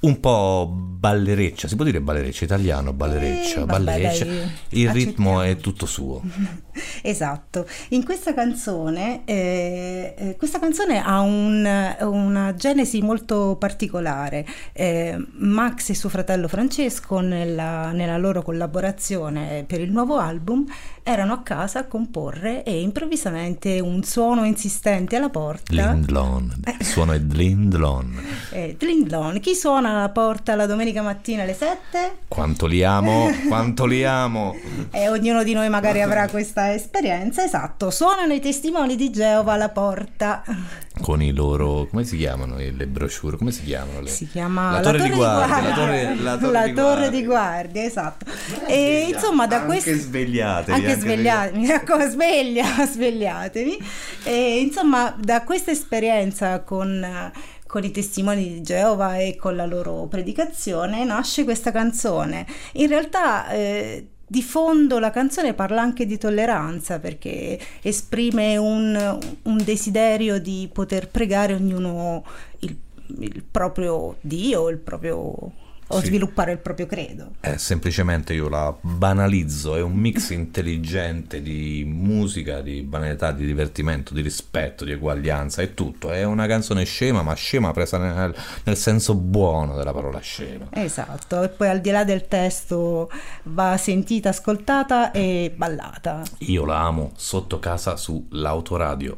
un 0.05 0.21
po' 0.21 0.71
ballereccia, 0.75 1.69
si 1.69 1.77
può 1.77 1.85
dire 1.85 2.01
ballereccia, 2.01 2.45
italiano, 2.45 2.93
ballereccia, 2.93 3.57
Eh, 3.61 3.65
vabbè, 3.65 3.73
ballereccia, 3.85 4.25
dai, 4.25 4.51
il 4.71 4.91
ritmo 4.91 5.41
è 5.43 5.57
tutto 5.57 5.87
suo. 5.87 6.23
Esatto, 7.03 7.67
in 7.91 8.05
questa 8.05 8.35
canzone, 8.35 9.23
eh, 9.27 10.15
eh, 10.17 10.37
questa 10.37 10.59
canzone 10.59 11.01
ha 11.05 11.21
un- 11.21 11.97
una 12.01 12.55
genesi 12.55 13.01
molto 13.01 13.57
particolare. 13.59 14.45
Eh, 14.73 15.17
Max 15.39 15.91
e 15.91 15.95
suo 15.95 16.09
fratello 16.09 16.49
Francesco, 16.49 17.21
nella, 17.21 17.93
nella 17.93 18.17
loro 18.19 18.43
collaborazione 18.43 19.65
per 19.67 19.81
il 19.81 19.93
nuovo 19.93 20.17
album, 20.19 20.65
erano 21.07 21.35
a 21.35 21.43
casa 21.43 21.81
a 21.81 21.85
comporre 21.85 22.65
e 22.65 22.81
improvvisamente 22.81 23.79
un 23.79 24.03
suono 24.05 24.45
insistente 24.45 25.17
alla 25.17 25.29
porta. 25.29 25.93
Lindlon, 25.93 26.63
il 26.81 26.87
suono 26.87 27.13
è 27.13 27.19
Lindlon. 27.19 28.23
Eh, 28.55 28.77
Lindlon, 28.79 29.41
chi 29.41 29.55
suona 29.55 29.91
alla 29.91 30.09
porta 30.11 30.55
la 30.55 30.67
domenica 30.67 31.03
mattina 31.03 31.43
alle 31.43 31.55
7? 31.55 32.19
Quanto 32.29 32.67
li 32.67 32.85
amo, 32.85 33.29
quanto 33.49 33.85
li 33.85 34.05
amo. 34.05 34.55
E 34.93 35.09
ognuno 35.09 35.43
di 35.43 35.53
noi 35.53 35.69
magari 35.69 36.01
avrà 36.03 36.29
questa 36.29 36.73
esperienza, 36.73 37.45
esatto, 37.45 37.91
suonano 37.91 38.33
i 38.33 38.41
testimoni 38.41 38.95
di 38.97 39.11
Geova 39.11 39.55
alla 39.55 39.71
porta. 39.71 40.43
Con 41.01 41.21
i 41.21 41.33
loro, 41.33 41.87
come 41.91 42.05
si 42.05 42.17
chiamano 42.17 42.57
le 42.57 42.87
brochure? 42.87 43.37
Come 43.37 43.51
si 43.51 43.65
chiamano? 43.65 44.01
Le... 44.01 44.09
Si 44.09 44.29
chiama 44.29 44.71
la 44.71 44.81
torre, 44.81 45.03
di 45.03 45.11
guardia. 45.11 45.61
La 45.61 45.75
torre, 45.75 46.15
la 46.17 46.37
torre 46.37 46.53
La 46.53 46.65
di 46.67 46.73
torre 46.73 46.95
guardia. 46.95 47.11
di 47.11 47.25
guardia, 47.25 47.83
esatto. 47.83 48.27
E 48.67 49.09
insomma, 49.13 49.47
da 49.49 49.57
Anche 49.57 49.67
questo 49.67 49.93
svegliatevi, 49.93 50.71
anche 50.79 50.93
anche 50.93 51.01
svegliatevi, 51.01 51.59
mi 51.59 51.67
raccomando, 51.67 52.13
sveglia, 52.13 52.65
svegliatevi. 52.87 53.79
E 54.23 54.61
insomma, 54.61 55.15
da 55.19 55.43
questa 55.43 55.73
esperienza 55.73 56.61
con 56.61 57.33
con 57.67 57.83
i 57.83 57.91
testimoni 57.91 58.49
di 58.51 58.63
Geova 58.63 59.19
e 59.19 59.35
con 59.35 59.57
la 59.57 59.67
loro 59.67 60.07
predicazione 60.07 61.03
nasce 61.03 61.43
questa 61.43 61.73
canzone. 61.73 62.47
In 62.75 62.87
realtà 62.87 63.49
eh, 63.49 64.14
di 64.35 64.43
fondo 64.43 64.99
la 64.99 65.13
canzone 65.13 65.55
parla 65.55 65.81
anche 65.81 66.07
di 66.07 66.19
tolleranza 66.19 66.99
perché 66.99 67.57
esprime 67.83 68.57
un, 68.57 69.19
un 69.43 69.65
desiderio 69.65 70.41
di 70.41 70.69
poter 70.73 71.07
pregare 71.09 71.55
ognuno 71.55 72.25
il, 72.59 72.77
il 73.21 73.45
proprio 73.49 74.17
Dio, 74.21 74.69
il 74.71 74.79
proprio, 74.79 75.53
o 75.89 76.01
Sì. 76.01 76.07
sviluppare 76.07 76.53
il 76.53 76.59
proprio 76.59 76.87
credo. 76.87 77.33
Eh, 77.41 77.59
semplicemente 77.59 78.33
io 78.33 78.49
la 78.49 78.75
banalizzo, 78.81 79.77
è 79.77 79.83
un 79.83 79.93
mix 79.93 80.31
intelligente 80.31 81.43
di 81.43 81.85
musica, 81.87 82.61
di 82.61 82.83
banalità, 82.83 83.33
di 83.33 83.45
divertimento, 83.47 84.15
di 84.15 84.21
rispetto, 84.23 84.85
di 84.85 84.93
eguaglianza, 84.93 85.63
è 85.63 85.75
tutto. 85.75 86.11
È 86.11 86.25
una 86.25 86.47
canzone 86.47 86.85
scema, 86.85 87.23
ma 87.23 87.35
scema 87.35 87.73
presa 87.73 87.99
nel, 87.99 88.35
nel 88.65 88.77
senso 88.77 89.15
buono 89.15 89.77
della 89.77 89.93
parola 89.93 90.21
scema. 90.21 90.67
Esatto, 90.71 91.43
e 91.43 91.49
poi 91.49 91.69
al 91.69 91.81
di 91.81 91.91
là 91.91 92.05
del 92.05 92.27
testo 92.29 93.11
va 93.45 93.77
sentita, 93.77 94.31
ascoltata 94.31 95.11
e 95.13 95.53
ballata. 95.55 96.23
Io 96.39 96.65
la 96.65 96.81
amo 96.81 97.13
sotto 97.17 97.59
casa 97.59 97.97
sull'autoradio. 97.97 99.17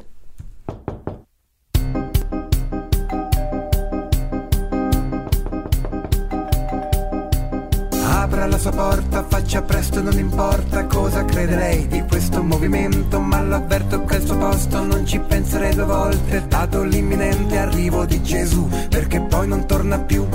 Apra 8.47 8.55
la 8.55 8.61
sua 8.61 8.71
porta, 8.71 9.25
faccia 9.27 9.61
presto, 9.61 10.01
non 10.01 10.17
importa 10.17 10.85
cosa 10.85 11.25
crede 11.25 11.55
lei 11.57 11.87
di 11.87 12.01
questo 12.07 12.41
movimento, 12.41 13.19
ma 13.19 13.41
l'avverto 13.41 14.05
che 14.05 14.15
al 14.15 14.25
suo 14.25 14.37
posto 14.37 14.85
non 14.85 15.05
ci 15.05 15.19
penserei 15.19 15.75
due 15.75 15.83
volte, 15.83 16.45
dato 16.47 16.83
l'imminente 16.83 17.57
arrivo 17.57 18.05
di 18.05 18.21
Gesù, 18.21 18.69
perché 18.89 19.19
poi 19.19 19.47
non 19.49 19.65
torna 19.65 19.99
più. 19.99 20.25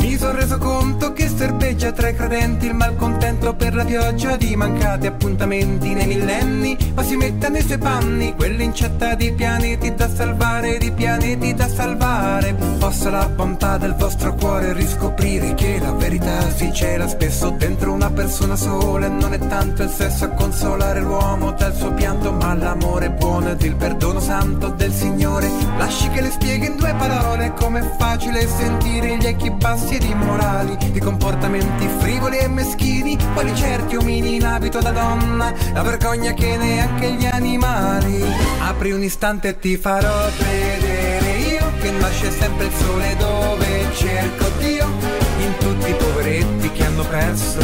Mi 0.00 0.16
sono 0.18 0.32
reso 0.32 0.58
conto 0.58 1.12
che 1.12 1.28
serpeggia 1.28 1.92
tra 1.92 2.08
i 2.08 2.14
credenti 2.14 2.66
il 2.66 2.74
malcontento 2.74 3.54
per 3.54 3.74
la 3.74 3.84
pioggia 3.84 4.36
di 4.36 4.54
mancati 4.54 5.06
appuntamenti 5.06 5.94
nei 5.94 6.06
millenni, 6.06 6.76
ma 6.94 7.02
si 7.02 7.16
metta 7.16 7.48
nei 7.48 7.62
suoi 7.62 7.78
panni, 7.78 8.34
quell'incetta 8.34 9.14
di 9.14 9.32
pianeti 9.32 9.94
da 9.94 10.08
salvare, 10.08 10.78
di 10.78 10.90
pianeti 10.92 11.54
da 11.54 11.68
salvare. 11.68 12.54
Possa 12.78 13.10
la 13.10 13.28
bontà 13.28 13.78
del 13.78 13.94
vostro 13.94 14.34
cuore 14.34 14.74
riscoprire 14.74 15.54
che 15.54 15.78
la 15.80 15.92
verità 15.92 16.50
si 16.50 16.72
cela 16.72 17.08
spesso 17.08 17.45
dentro 17.50 17.92
una 17.92 18.10
persona 18.10 18.56
sola 18.56 19.06
e 19.06 19.08
non 19.08 19.32
è 19.32 19.38
tanto 19.38 19.82
il 19.82 19.90
sesso 19.90 20.24
a 20.24 20.28
consolare 20.28 21.00
l'uomo 21.00 21.52
dal 21.52 21.74
suo 21.74 21.92
pianto, 21.92 22.32
ma 22.32 22.54
l'amore 22.54 23.10
buono 23.10 23.50
ed 23.50 23.62
il 23.62 23.74
perdono 23.76 24.20
santo 24.20 24.68
del 24.68 24.92
Signore. 24.92 25.50
Lasci 25.78 26.08
che 26.10 26.20
le 26.20 26.30
spieghi 26.30 26.66
in 26.66 26.76
due 26.76 26.94
parole 26.94 27.52
com'è 27.54 27.82
facile 27.98 28.46
sentire 28.48 29.16
gli 29.16 29.26
echi 29.26 29.50
bassi 29.50 29.96
ed 29.96 30.02
immorali, 30.04 30.76
di 30.90 31.00
comportamenti 31.00 31.88
frivoli 31.98 32.38
e 32.38 32.48
meschini, 32.48 33.16
quali 33.34 33.54
certi 33.54 33.96
omini 33.96 34.36
in 34.36 34.44
abito 34.44 34.80
da 34.80 34.90
donna, 34.90 35.52
la 35.72 35.82
vergogna 35.82 36.32
che 36.32 36.56
neanche 36.56 37.12
gli 37.12 37.26
animali. 37.26 38.24
Apri 38.60 38.92
un 38.92 39.02
istante 39.02 39.48
e 39.48 39.58
ti 39.58 39.76
farò 39.76 40.28
vedere 40.38 41.36
io 41.38 41.72
che 41.80 41.90
nasce 41.90 42.30
sempre 42.30 42.66
il 42.66 42.72
sole 42.72 43.16
dove 43.16 43.94
cerco 43.94 44.44
Dio 44.58 45.05
in 45.46 45.56
tutti 45.58 45.90
i 45.90 45.94
poveretti 45.94 46.70
che 46.72 46.84
hanno 46.84 47.04
perso 47.04 47.60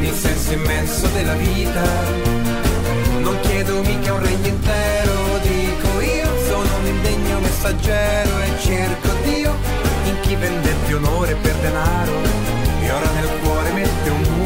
il 0.00 0.12
senso 0.12 0.52
immenso 0.52 1.06
della 1.08 1.34
vita. 1.34 1.82
Non 3.20 3.38
chiedo 3.42 3.82
mica 3.82 4.12
un 4.14 4.22
regno 4.22 4.46
intero, 4.46 5.38
dico 5.42 6.00
io, 6.00 6.28
sono 6.48 6.76
un 6.78 6.86
indegno 6.86 7.38
messaggero 7.38 8.40
e 8.40 8.60
cerco 8.60 9.08
Dio 9.24 9.54
in 10.04 10.20
chi 10.20 10.34
vendette 10.34 10.94
onore 10.94 11.34
per 11.34 11.54
denaro 11.56 12.12
e 12.82 12.90
ora 12.90 13.10
nel 13.12 13.30
cuore 13.42 13.72
mette 13.72 14.10
un 14.10 14.20
muro. 14.22 14.39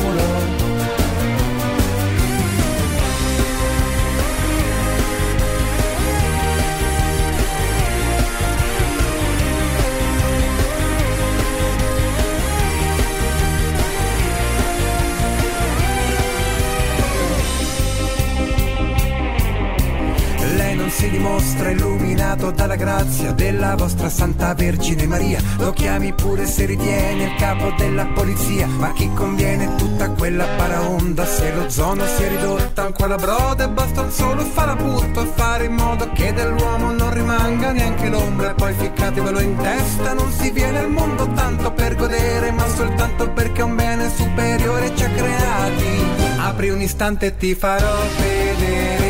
Si 20.95 21.11
dimostra 21.11 21.70
illuminato 21.70 22.53
dalla 22.53 22.76
grazia 22.76 23.32
della 23.32 23.74
vostra 23.74 24.09
Santa 24.09 24.55
Vergine 24.55 25.07
Maria. 25.07 25.40
Lo 25.59 25.72
chiami 25.72 26.12
pure 26.12 26.47
se 26.47 26.66
ritiene 26.66 27.24
il 27.24 27.34
capo 27.34 27.74
della 27.76 28.07
polizia. 28.07 28.68
Ma 28.68 28.92
chi 28.92 29.11
conviene 29.12 29.74
tutta 29.74 30.11
quella 30.11 30.47
paraonda 30.57 31.26
se 31.26 31.53
lo 31.53 31.68
zono 31.68 32.07
si 32.07 32.22
è 32.22 32.28
ridotta 32.28 32.84
ancora 32.84 33.16
broda 33.16 33.64
e 33.64 33.68
basta 33.68 34.03
un 34.03 34.11
solo 34.11 34.45
farapurto 34.45 35.22
e 35.22 35.26
fare 35.34 35.64
in 35.64 35.74
modo 35.74 36.09
che 36.12 36.32
dell'uomo 36.32 36.92
non 36.92 37.12
rimanga 37.12 37.72
neanche 37.72 38.09
l'ombra. 38.09 38.51
E 38.51 38.55
poi 38.55 38.74
ficcatevelo 38.74 39.40
in 39.40 39.57
testa, 39.57 40.12
non 40.12 40.30
si 40.30 40.51
viene 40.51 40.78
al 40.78 40.90
mondo 40.90 41.26
tanto 41.32 41.72
per 41.72 41.97
godere, 41.97 42.53
ma 42.53 42.68
soltanto 42.68 43.30
perché 43.30 43.62
un 43.62 43.74
bene 43.74 44.09
superiore 44.14 44.95
ci 44.95 45.03
ha 45.03 45.11
creati. 45.11 46.05
Apri 46.38 46.70
un 46.70 46.80
istante 46.80 47.26
e 47.26 47.36
ti 47.36 47.55
farò 47.55 47.97
vedere 48.16 49.03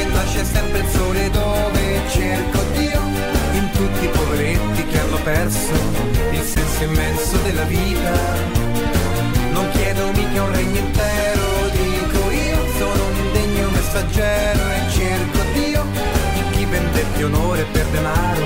che 0.00 0.06
nasce 0.06 0.44
sempre 0.44 0.78
il 0.78 0.88
sole 0.88 1.30
dove 1.30 2.00
cerco 2.08 2.58
Dio 2.72 3.00
in 3.52 3.70
tutti 3.72 4.04
i 4.04 4.08
poveretti 4.08 4.86
che 4.86 4.98
hanno 4.98 5.18
perso 5.22 5.72
il 6.30 6.42
senso 6.42 6.84
immenso 6.84 7.36
della 7.44 7.64
vita. 7.64 8.12
Non 9.52 9.68
chiedo 9.72 10.10
mica 10.12 10.42
un 10.42 10.52
regno 10.52 10.78
intero, 10.78 11.42
dico 11.72 12.30
io, 12.30 12.66
sono 12.78 13.04
un 13.10 13.16
indegno 13.26 13.68
messaggero 13.70 14.60
e 14.70 14.90
cerco 14.90 15.38
Dio 15.52 15.84
in 16.34 16.50
chi 16.52 16.64
vendette 16.64 17.24
onore 17.24 17.64
per 17.70 17.84
denaro 17.86 18.39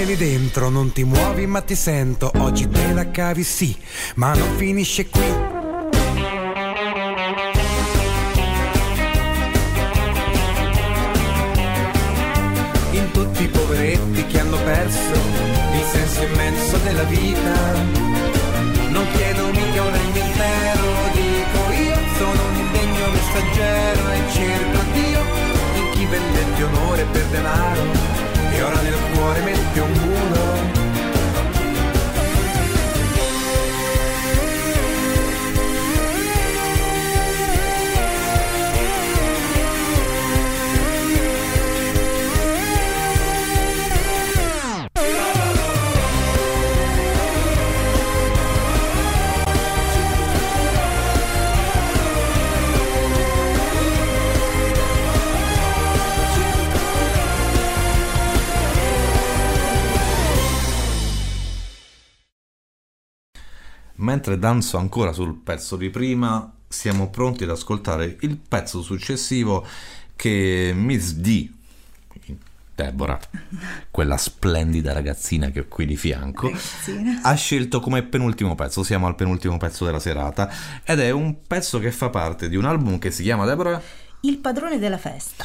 sei 0.00 0.06
lì 0.06 0.16
dentro, 0.16 0.70
non 0.70 0.92
ti 0.92 1.04
muovi 1.04 1.46
ma 1.46 1.60
ti 1.60 1.74
sento. 1.74 2.30
Oggi 2.38 2.68
te 2.70 2.92
la 2.94 3.10
cavi 3.10 3.42
sì, 3.42 3.76
ma 4.14 4.32
non 4.32 4.56
finisce 4.56 5.06
qui. 5.08 5.28
In 12.92 13.10
tutti 13.12 13.42
i 13.42 13.48
poveretti 13.48 14.26
che 14.26 14.40
hanno 14.40 14.56
perso 14.64 15.12
il 15.74 15.84
senso 15.92 16.22
immenso 16.22 16.76
della 16.78 17.04
vita. 17.04 17.74
Non 18.88 19.06
chiedo 19.12 19.46
mica 19.48 19.82
un 19.82 19.92
regno 19.92 20.24
intero, 20.24 20.86
dico 21.12 21.72
io, 21.82 21.96
sono 22.16 22.48
un 22.48 22.56
indegno 22.56 23.06
messaggero 23.12 24.10
e 24.12 24.32
cerco 24.32 24.78
Dio 24.94 25.20
in 25.74 25.90
chi 25.92 26.06
vendette 26.06 26.62
onore 26.62 27.04
per 27.12 27.26
denaro 27.26 27.99
cuore 29.20 29.42
mette 29.42 29.80
un. 29.80 30.19
Mentre 64.30 64.38
danzo 64.38 64.76
ancora 64.76 65.12
sul 65.12 65.34
pezzo 65.34 65.74
di 65.74 65.90
prima, 65.90 66.52
siamo 66.68 67.10
pronti 67.10 67.42
ad 67.42 67.50
ascoltare 67.50 68.16
il 68.20 68.36
pezzo 68.36 68.80
successivo 68.80 69.66
che 70.14 70.70
Miss 70.72 71.14
D, 71.14 71.50
Deborah, 72.76 73.18
quella 73.90 74.16
splendida 74.16 74.92
ragazzina 74.92 75.50
che 75.50 75.60
ho 75.60 75.66
qui 75.68 75.84
di 75.84 75.96
fianco, 75.96 76.46
Ragazzina. 76.46 77.20
ha 77.24 77.34
scelto 77.34 77.80
come 77.80 78.04
penultimo 78.04 78.54
pezzo. 78.54 78.84
Siamo 78.84 79.08
al 79.08 79.16
penultimo 79.16 79.56
pezzo 79.56 79.84
della 79.84 79.98
serata 79.98 80.48
ed 80.84 81.00
è 81.00 81.10
un 81.10 81.44
pezzo 81.44 81.80
che 81.80 81.90
fa 81.90 82.08
parte 82.08 82.48
di 82.48 82.54
un 82.54 82.66
album 82.66 82.98
che 82.98 83.10
si 83.10 83.24
chiama 83.24 83.44
Deborah. 83.44 83.82
Il 84.20 84.38
padrone 84.38 84.78
della 84.78 84.98
festa. 84.98 85.44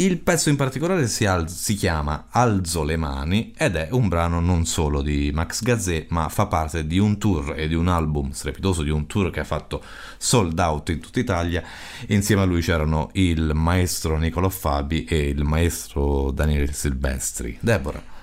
Il 0.00 0.20
pezzo 0.20 0.48
in 0.48 0.54
particolare 0.54 1.08
si, 1.08 1.26
al- 1.26 1.50
si 1.50 1.74
chiama 1.74 2.26
Alzo 2.30 2.84
le 2.84 2.96
mani 2.96 3.52
ed 3.56 3.74
è 3.74 3.88
un 3.90 4.06
brano 4.06 4.38
non 4.38 4.64
solo 4.64 5.02
di 5.02 5.32
Max 5.34 5.60
Gazzè, 5.60 6.06
ma 6.10 6.28
fa 6.28 6.46
parte 6.46 6.86
di 6.86 7.00
un 7.00 7.18
tour 7.18 7.54
e 7.56 7.66
di 7.66 7.74
un 7.74 7.88
album 7.88 8.30
strepitoso, 8.30 8.84
di 8.84 8.90
un 8.90 9.08
tour 9.08 9.30
che 9.30 9.40
ha 9.40 9.44
fatto 9.44 9.82
sold 10.16 10.56
out 10.60 10.90
in 10.90 11.00
tutta 11.00 11.18
Italia. 11.18 11.64
Insieme 12.10 12.42
a 12.42 12.44
lui 12.44 12.60
c'erano 12.60 13.10
il 13.14 13.50
maestro 13.54 14.16
Niccolò 14.18 14.48
Fabi 14.48 15.02
e 15.02 15.30
il 15.30 15.42
maestro 15.42 16.30
Daniele 16.30 16.72
Silvestri. 16.72 17.58
Deborah. 17.60 18.17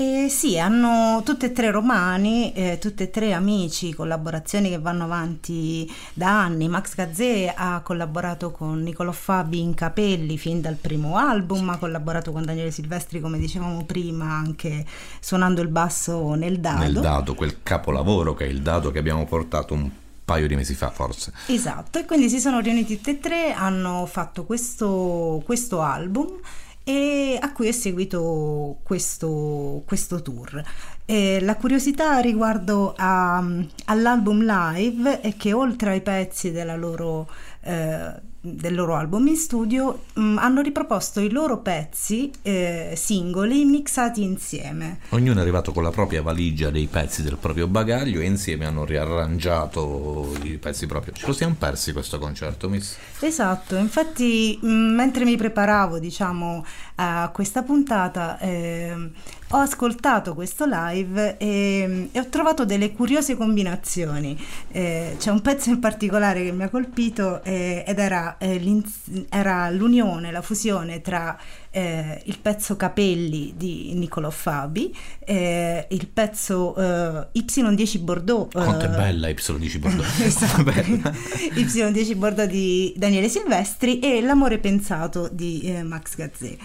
Eh 0.00 0.28
sì, 0.28 0.56
hanno 0.60 1.22
tutte 1.24 1.46
e 1.46 1.52
tre 1.52 1.72
romani, 1.72 2.52
eh, 2.52 2.78
tutte 2.80 3.02
e 3.02 3.10
tre 3.10 3.32
amici, 3.32 3.92
collaborazioni 3.92 4.68
che 4.68 4.78
vanno 4.78 5.02
avanti 5.02 5.92
da 6.14 6.44
anni. 6.44 6.68
Max 6.68 6.94
Gazzè 6.94 7.52
ha 7.56 7.80
collaborato 7.80 8.52
con 8.52 8.80
Niccolò 8.80 9.10
Fabi 9.10 9.58
in 9.58 9.74
Capelli 9.74 10.38
fin 10.38 10.60
dal 10.60 10.76
primo 10.76 11.16
album, 11.16 11.68
ha 11.70 11.78
collaborato 11.78 12.30
con 12.30 12.44
Daniele 12.44 12.70
Silvestri, 12.70 13.20
come 13.20 13.40
dicevamo 13.40 13.84
prima, 13.86 14.26
anche 14.26 14.86
suonando 15.18 15.62
il 15.62 15.68
basso 15.68 16.34
nel 16.34 16.60
dado. 16.60 16.78
Nel 16.78 17.00
dato, 17.00 17.34
quel 17.34 17.64
capolavoro 17.64 18.34
che 18.34 18.44
è 18.44 18.48
il 18.48 18.62
dato 18.62 18.92
che 18.92 19.00
abbiamo 19.00 19.26
portato 19.26 19.74
un 19.74 19.90
paio 20.24 20.46
di 20.46 20.54
mesi 20.54 20.74
fa 20.74 20.90
forse. 20.90 21.32
Esatto, 21.46 21.98
e 21.98 22.04
quindi 22.04 22.28
si 22.28 22.38
sono 22.38 22.60
riuniti 22.60 22.98
tutti 22.98 23.10
e 23.10 23.18
tre, 23.18 23.52
hanno 23.52 24.06
fatto 24.06 24.44
questo, 24.44 25.42
questo 25.44 25.80
album 25.80 26.38
e 26.88 27.38
a 27.38 27.52
cui 27.52 27.68
è 27.68 27.72
seguito 27.72 28.78
questo, 28.82 29.82
questo 29.84 30.22
tour. 30.22 30.62
E 31.04 31.38
la 31.42 31.56
curiosità 31.56 32.18
riguardo 32.20 32.94
a, 32.96 33.44
all'album 33.84 34.42
live 34.42 35.20
è 35.20 35.36
che 35.36 35.52
oltre 35.52 35.90
ai 35.90 36.00
pezzi 36.00 36.50
della 36.50 36.76
loro 36.76 37.28
eh, 37.60 38.14
del 38.40 38.74
loro 38.74 38.94
album 38.94 39.26
in 39.26 39.36
studio 39.36 40.04
mh, 40.14 40.20
mm, 40.20 40.38
hanno 40.38 40.60
riproposto 40.60 41.20
i 41.20 41.30
loro 41.30 41.58
pezzi 41.58 42.30
eh, 42.42 42.92
singoli 42.96 43.64
mixati 43.64 44.22
insieme. 44.22 45.00
Ognuno 45.10 45.38
è 45.38 45.42
arrivato 45.42 45.72
con 45.72 45.82
la 45.82 45.90
propria 45.90 46.22
valigia 46.22 46.70
dei 46.70 46.86
pezzi 46.86 47.22
del 47.22 47.36
proprio 47.36 47.66
bagaglio 47.66 48.20
e 48.20 48.26
insieme 48.26 48.66
hanno 48.66 48.84
riarrangiato 48.84 50.34
i 50.42 50.58
pezzi 50.58 50.86
proprio. 50.86 51.12
Ce 51.14 51.26
lo 51.26 51.32
siamo 51.32 51.56
persi 51.58 51.92
questo 51.92 52.18
concerto, 52.18 52.68
Miss? 52.68 52.96
Esatto, 53.20 53.76
infatti 53.76 54.58
mh, 54.60 54.68
mm, 54.68 54.94
mentre 54.94 55.24
mi 55.24 55.36
preparavo 55.36 55.98
diciamo 55.98 56.64
a 57.00 57.30
questa 57.32 57.62
puntata 57.62 58.38
eh, 58.38 59.10
ho 59.50 59.56
ascoltato 59.56 60.34
questo 60.34 60.66
live 60.66 61.36
e, 61.38 62.08
e, 62.10 62.18
ho 62.18 62.28
trovato 62.28 62.64
delle 62.64 62.92
curiose 62.92 63.36
combinazioni. 63.36 64.36
Eh, 64.72 65.14
c'è 65.16 65.30
un 65.30 65.40
pezzo 65.40 65.70
in 65.70 65.78
particolare 65.78 66.42
che 66.42 66.50
mi 66.52 66.64
ha 66.64 66.68
colpito 66.68 67.42
eh, 67.44 67.84
ed 67.86 67.98
era, 67.98 68.36
eh, 68.38 68.82
era, 69.28 69.70
l'unione, 69.70 70.32
la 70.32 70.42
fusione 70.42 71.00
tra 71.00 71.38
eh, 71.70 72.20
il 72.24 72.38
pezzo 72.40 72.76
Capelli 72.76 73.54
di 73.56 73.92
Niccolò 73.94 74.30
Fabi, 74.30 74.94
eh, 75.20 75.86
il 75.90 76.08
pezzo 76.08 76.74
eh, 76.76 77.28
Y10 77.32 78.00
Bordeaux. 78.00 78.52
Quanto 78.52 78.86
è 78.86 78.88
bella 78.88 79.28
Y10 79.28 79.78
Bordeaux! 79.78 80.18
esatto, 80.20 80.62
Y10 80.62 82.16
Bordeaux 82.16 82.50
di 82.50 82.92
Daniele 82.96 83.28
Silvestri 83.28 84.00
e 84.00 84.20
L'amore 84.20 84.58
pensato 84.58 85.28
di 85.32 85.72
Max 85.84 86.16
Gazzè. 86.16 86.56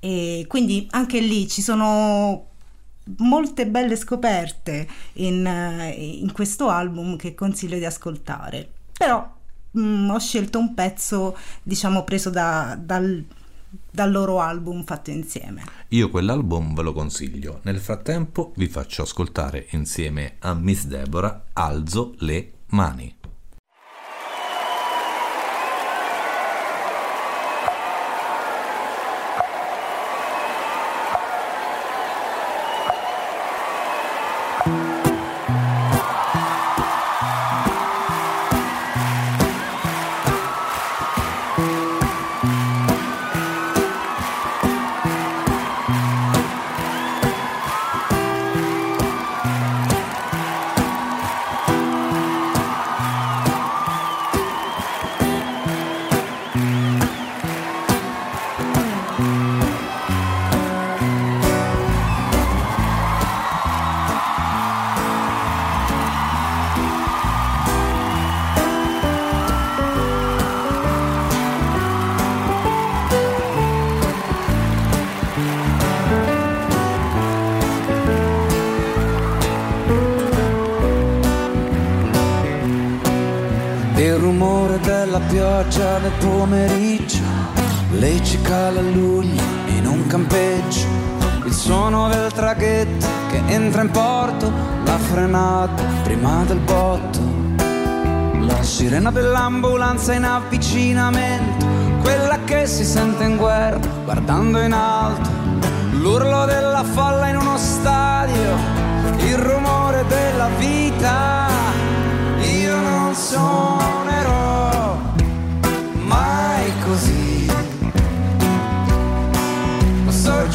E 0.00 0.44
quindi 0.48 0.86
anche 0.90 1.20
lì 1.20 1.48
ci 1.48 1.62
sono 1.62 2.48
molte 3.18 3.66
belle 3.66 3.96
scoperte 3.96 4.86
in, 5.14 5.46
in 5.96 6.32
questo 6.32 6.68
album 6.68 7.16
che 7.16 7.34
consiglio 7.34 7.78
di 7.78 7.84
ascoltare. 7.84 8.68
Però 8.96 9.34
mh, 9.70 9.80
mm, 9.80 10.10
ho 10.10 10.18
scelto 10.18 10.58
un 10.58 10.74
pezzo, 10.74 11.36
diciamo, 11.62 12.04
preso 12.04 12.30
da, 12.30 12.76
dal, 12.80 13.24
dal 13.90 14.10
loro 14.10 14.40
album 14.40 14.84
fatto 14.84 15.10
insieme. 15.10 15.64
Io 15.88 16.10
quell'album 16.10 16.74
ve 16.74 16.82
lo 16.82 16.92
consiglio. 16.92 17.60
Nel 17.62 17.78
frattempo 17.78 18.52
vi 18.56 18.66
faccio 18.66 19.02
ascoltare 19.02 19.66
insieme 19.70 20.36
a 20.40 20.54
Miss 20.54 20.84
Deborah 20.84 21.46
Alzo 21.52 22.14
le 22.18 22.52
mani. 22.68 23.15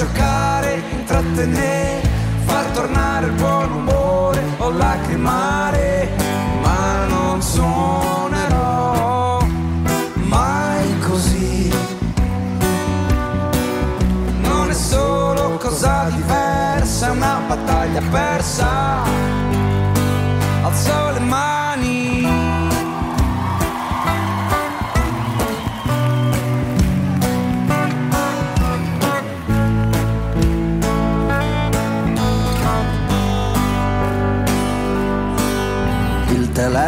Giocare, 0.02 0.82
intrattenere, 0.98 2.02
far 2.46 2.66
tornare 2.72 3.28
il 3.28 3.34
buon 3.34 3.72
umore 3.72 4.42
o 4.58 4.72
lacrimare, 4.72 6.10
ma 6.64 7.06
non 7.06 7.40
suonerò 7.40 9.40
mai 10.16 11.00
così. 11.02 11.72
Non 14.42 14.72
è 14.72 14.74
solo 14.74 15.58
cosa 15.58 16.10
diversa, 16.16 17.08
è 17.08 17.12
una 17.12 17.40
battaglia 17.48 18.02
persa. 18.10 18.31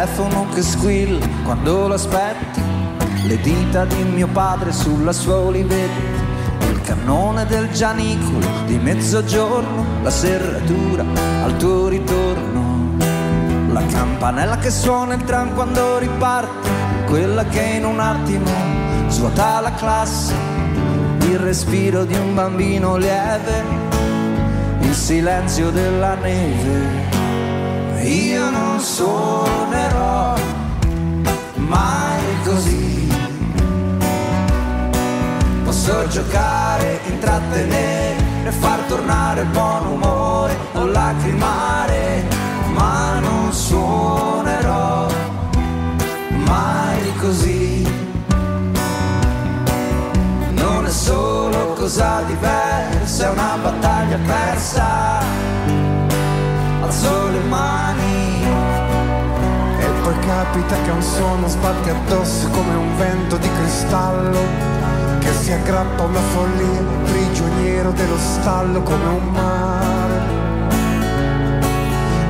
Telefono 0.04 0.46
che 0.52 0.60
squilla 0.60 1.26
quando 1.44 1.88
lo 1.88 1.94
aspetti, 1.94 2.60
le 3.26 3.40
dita 3.40 3.86
di 3.86 4.02
mio 4.02 4.28
padre 4.28 4.70
sulla 4.70 5.12
sua 5.12 5.36
olivetta, 5.36 6.66
il 6.68 6.80
cannone 6.82 7.46
del 7.46 7.70
gianicolo 7.70 8.46
di 8.66 8.76
mezzogiorno, 8.76 10.02
la 10.02 10.10
serratura 10.10 11.04
al 11.42 11.56
tuo 11.56 11.88
ritorno, 11.88 12.96
la 13.72 13.82
campanella 13.86 14.58
che 14.58 14.70
suona 14.70 15.14
il 15.14 15.24
tram 15.24 15.54
quando 15.54 15.96
riparte, 15.96 16.68
quella 17.06 17.44
che 17.46 17.62
in 17.62 17.86
un 17.86 17.98
attimo 17.98 18.50
svuota 19.08 19.60
la 19.60 19.72
classe, 19.72 20.34
il 21.20 21.38
respiro 21.38 22.04
di 22.04 22.14
un 22.14 22.34
bambino 22.34 22.96
lieve, 22.96 23.62
il 24.80 24.94
silenzio 24.94 25.70
della 25.70 26.14
neve 26.16 27.13
io 28.04 28.50
non 28.50 28.78
suonerò 28.80 30.34
mai 31.56 32.22
così. 32.44 33.08
Posso 35.64 36.06
giocare, 36.08 37.00
intrattenere, 37.06 38.50
far 38.60 38.80
tornare 38.88 39.44
buon 39.44 39.86
umore 39.86 40.56
o 40.74 40.84
lacrimare, 40.86 42.24
ma 42.74 43.18
non 43.20 43.52
suonerò 43.52 45.08
mai 46.44 47.12
così. 47.20 47.82
Non 50.50 50.86
è 50.86 50.90
solo 50.90 51.72
cosa 51.72 52.22
diversa, 52.26 53.28
è 53.28 53.30
una 53.30 53.58
battaglia 53.62 54.18
persa 54.26 55.53
alzo 56.84 57.28
le 57.30 57.40
mani. 57.40 58.44
E 59.78 59.86
poi 60.02 60.18
capita 60.20 60.76
che 60.82 60.90
un 60.90 61.02
suono 61.02 61.48
sbatti 61.48 61.90
addosso 61.90 62.48
come 62.50 62.74
un 62.74 62.96
vento 62.96 63.36
di 63.36 63.48
cristallo 63.50 64.72
che 65.18 65.32
si 65.32 65.52
aggrappa 65.52 66.02
a 66.02 66.06
una 66.06 66.20
follia, 66.20 66.82
prigioniero 67.04 67.90
dello 67.92 68.18
stallo 68.18 68.82
come 68.82 69.06
un 69.06 69.28
mare. 69.32 70.18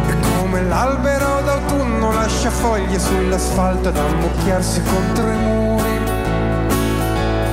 E 0.06 0.14
come 0.38 0.62
l'albero 0.62 1.40
d'autunno 1.44 2.12
lascia 2.12 2.50
foglie 2.50 2.98
sull'asfalto 2.98 3.88
ad 3.88 3.96
ammucchiarsi 3.96 4.82
contro 4.82 5.30
i 5.30 5.36
muri. 5.36 5.98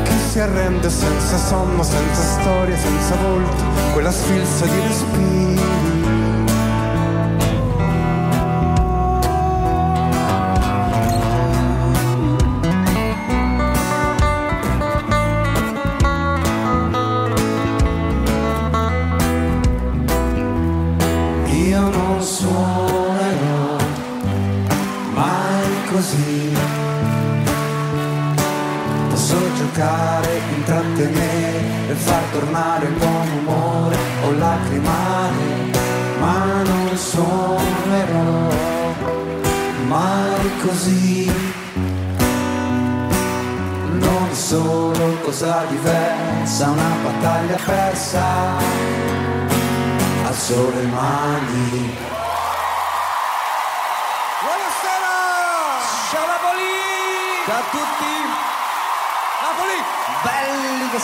Che 0.04 0.12
si 0.30 0.40
arrende 0.40 0.90
senza 0.90 1.38
sonno, 1.38 1.82
senza 1.82 2.22
storia, 2.22 2.78
senza 2.78 3.16
volto, 3.16 3.64
quella 3.94 4.12
sfilza 4.12 4.66
di 4.66 4.80
respiri. 4.80 5.61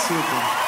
Belli 0.07 0.21
che 0.21 0.27
siete! 0.27 0.65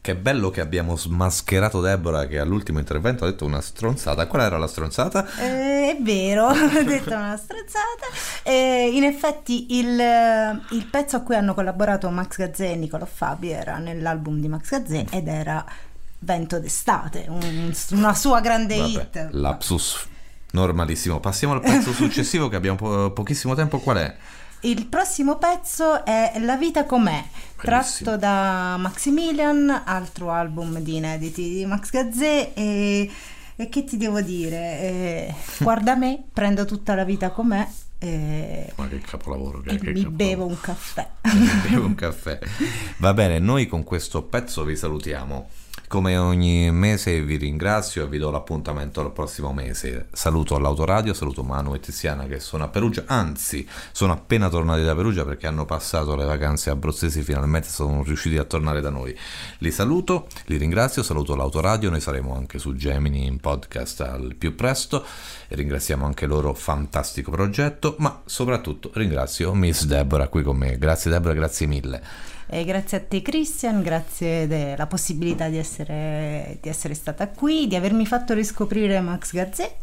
Che 0.00 0.16
bello 0.16 0.50
che 0.50 0.60
abbiamo 0.60 0.96
smascherato 0.96 1.80
Deborah 1.80 2.26
che 2.26 2.40
all'ultimo 2.40 2.80
intervento 2.80 3.24
ha 3.24 3.30
detto 3.30 3.44
una 3.44 3.60
stronzata. 3.60 4.26
Qual 4.26 4.42
era 4.42 4.58
la 4.58 4.66
stronzata? 4.66 5.24
Eh, 5.38 5.96
è 5.96 5.98
vero, 6.00 6.48
ho 6.50 6.82
detto 6.82 7.14
una 7.14 7.36
stronzata. 7.36 8.06
Eh, 8.42 8.90
in 8.92 9.04
effetti 9.04 9.78
il, 9.78 9.90
il 10.70 10.86
pezzo 10.86 11.16
a 11.16 11.20
cui 11.20 11.36
hanno 11.36 11.54
collaborato 11.54 12.10
Max 12.10 12.36
Gazzè 12.36 12.70
e 12.70 12.76
Nicolò 12.76 13.04
Fabi 13.06 13.50
era 13.50 13.78
nell'album 13.78 14.40
di 14.40 14.48
Max 14.48 14.70
Gazzè 14.70 15.04
ed 15.10 15.28
era 15.28 15.64
Vento 16.24 16.58
d'estate, 16.58 17.26
un- 17.28 17.72
una 17.92 18.14
sua 18.14 18.40
grande 18.40 18.76
Vabbè, 18.76 18.90
hit. 18.90 19.28
lapsus 19.32 20.06
normalissimo. 20.52 21.20
Passiamo 21.20 21.54
al 21.54 21.60
pezzo 21.60 21.92
successivo 21.94 22.48
che 22.48 22.56
abbiamo 22.56 22.76
po- 22.76 23.10
pochissimo 23.12 23.54
tempo. 23.54 23.78
Qual 23.78 23.96
è? 23.98 24.14
Il 24.64 24.86
prossimo 24.86 25.38
pezzo 25.38 26.04
è 26.04 26.34
La 26.38 26.56
vita 26.56 26.84
com'è, 26.84 27.24
tratto 27.56 28.16
da 28.16 28.76
Maximilian, 28.78 29.82
altro 29.84 30.30
album 30.30 30.78
di 30.78 30.96
inediti 30.96 31.48
di 31.48 31.66
Max 31.66 31.90
Gazzè 31.90 32.52
e, 32.54 33.10
e 33.56 33.68
che 33.68 33.82
ti 33.82 33.96
devo 33.96 34.20
dire? 34.20 34.56
Eh, 34.80 35.34
guarda 35.58 35.96
me, 35.96 36.22
prendo 36.32 36.64
tutta 36.64 36.94
la 36.94 37.02
vita 37.04 37.30
com'è 37.30 37.66
e, 37.98 38.72
Ma 38.76 38.88
che 38.88 38.98
capolavoro 39.00 39.60
che 39.60 39.78
che 39.78 39.92
mi 39.92 40.02
capolavoro. 40.04 40.10
bevo 40.10 40.46
un 40.46 40.60
caffè. 40.60 41.08
Bevo 41.68 41.86
un 41.86 41.94
caffè. 41.96 42.38
Va 42.98 43.14
bene, 43.14 43.38
noi 43.40 43.66
con 43.66 43.82
questo 43.84 44.22
pezzo 44.22 44.64
vi 44.64 44.76
salutiamo. 44.76 45.48
Come 45.92 46.16
ogni 46.16 46.70
mese 46.70 47.20
vi 47.20 47.36
ringrazio 47.36 48.04
e 48.04 48.08
vi 48.08 48.16
do 48.16 48.30
l'appuntamento 48.30 49.02
al 49.02 49.12
prossimo 49.12 49.52
mese. 49.52 50.06
Saluto 50.10 50.54
all'autoradio, 50.54 51.12
saluto 51.12 51.42
Manu 51.42 51.74
e 51.74 51.80
Tiziana 51.80 52.24
che 52.24 52.40
sono 52.40 52.64
a 52.64 52.68
Perugia, 52.68 53.02
anzi 53.04 53.68
sono 53.92 54.14
appena 54.14 54.48
tornati 54.48 54.82
da 54.84 54.94
Perugia 54.94 55.26
perché 55.26 55.46
hanno 55.46 55.66
passato 55.66 56.16
le 56.16 56.24
vacanze 56.24 56.70
abruzzesi 56.70 57.20
finalmente 57.22 57.68
sono 57.68 58.02
riusciti 58.02 58.38
a 58.38 58.44
tornare 58.44 58.80
da 58.80 58.88
noi. 58.88 59.14
Li 59.58 59.70
saluto, 59.70 60.28
li 60.46 60.56
ringrazio, 60.56 61.02
saluto 61.02 61.36
l'autoradio, 61.36 61.90
noi 61.90 62.00
saremo 62.00 62.34
anche 62.34 62.58
su 62.58 62.74
Gemini 62.74 63.26
in 63.26 63.38
podcast 63.38 64.00
al 64.00 64.34
più 64.34 64.54
presto 64.54 65.04
e 65.46 65.54
ringraziamo 65.54 66.06
anche 66.06 66.24
loro 66.24 66.54
fantastico 66.54 67.30
progetto, 67.30 67.96
ma 67.98 68.22
soprattutto 68.24 68.92
ringrazio 68.94 69.52
Miss 69.52 69.84
Deborah 69.84 70.28
qui 70.28 70.42
con 70.42 70.56
me. 70.56 70.78
Grazie 70.78 71.10
Deborah, 71.10 71.34
grazie 71.34 71.66
mille. 71.66 72.31
E 72.54 72.64
grazie 72.64 72.98
a 72.98 73.00
te 73.00 73.22
Christian, 73.22 73.80
grazie 73.80 74.46
della 74.46 74.86
possibilità 74.86 75.48
di 75.48 75.56
essere, 75.56 76.58
di 76.60 76.68
essere 76.68 76.92
stata 76.92 77.28
qui, 77.28 77.66
di 77.66 77.76
avermi 77.76 78.04
fatto 78.04 78.34
riscoprire 78.34 79.00
Max 79.00 79.32
Gazzè, 79.32 79.74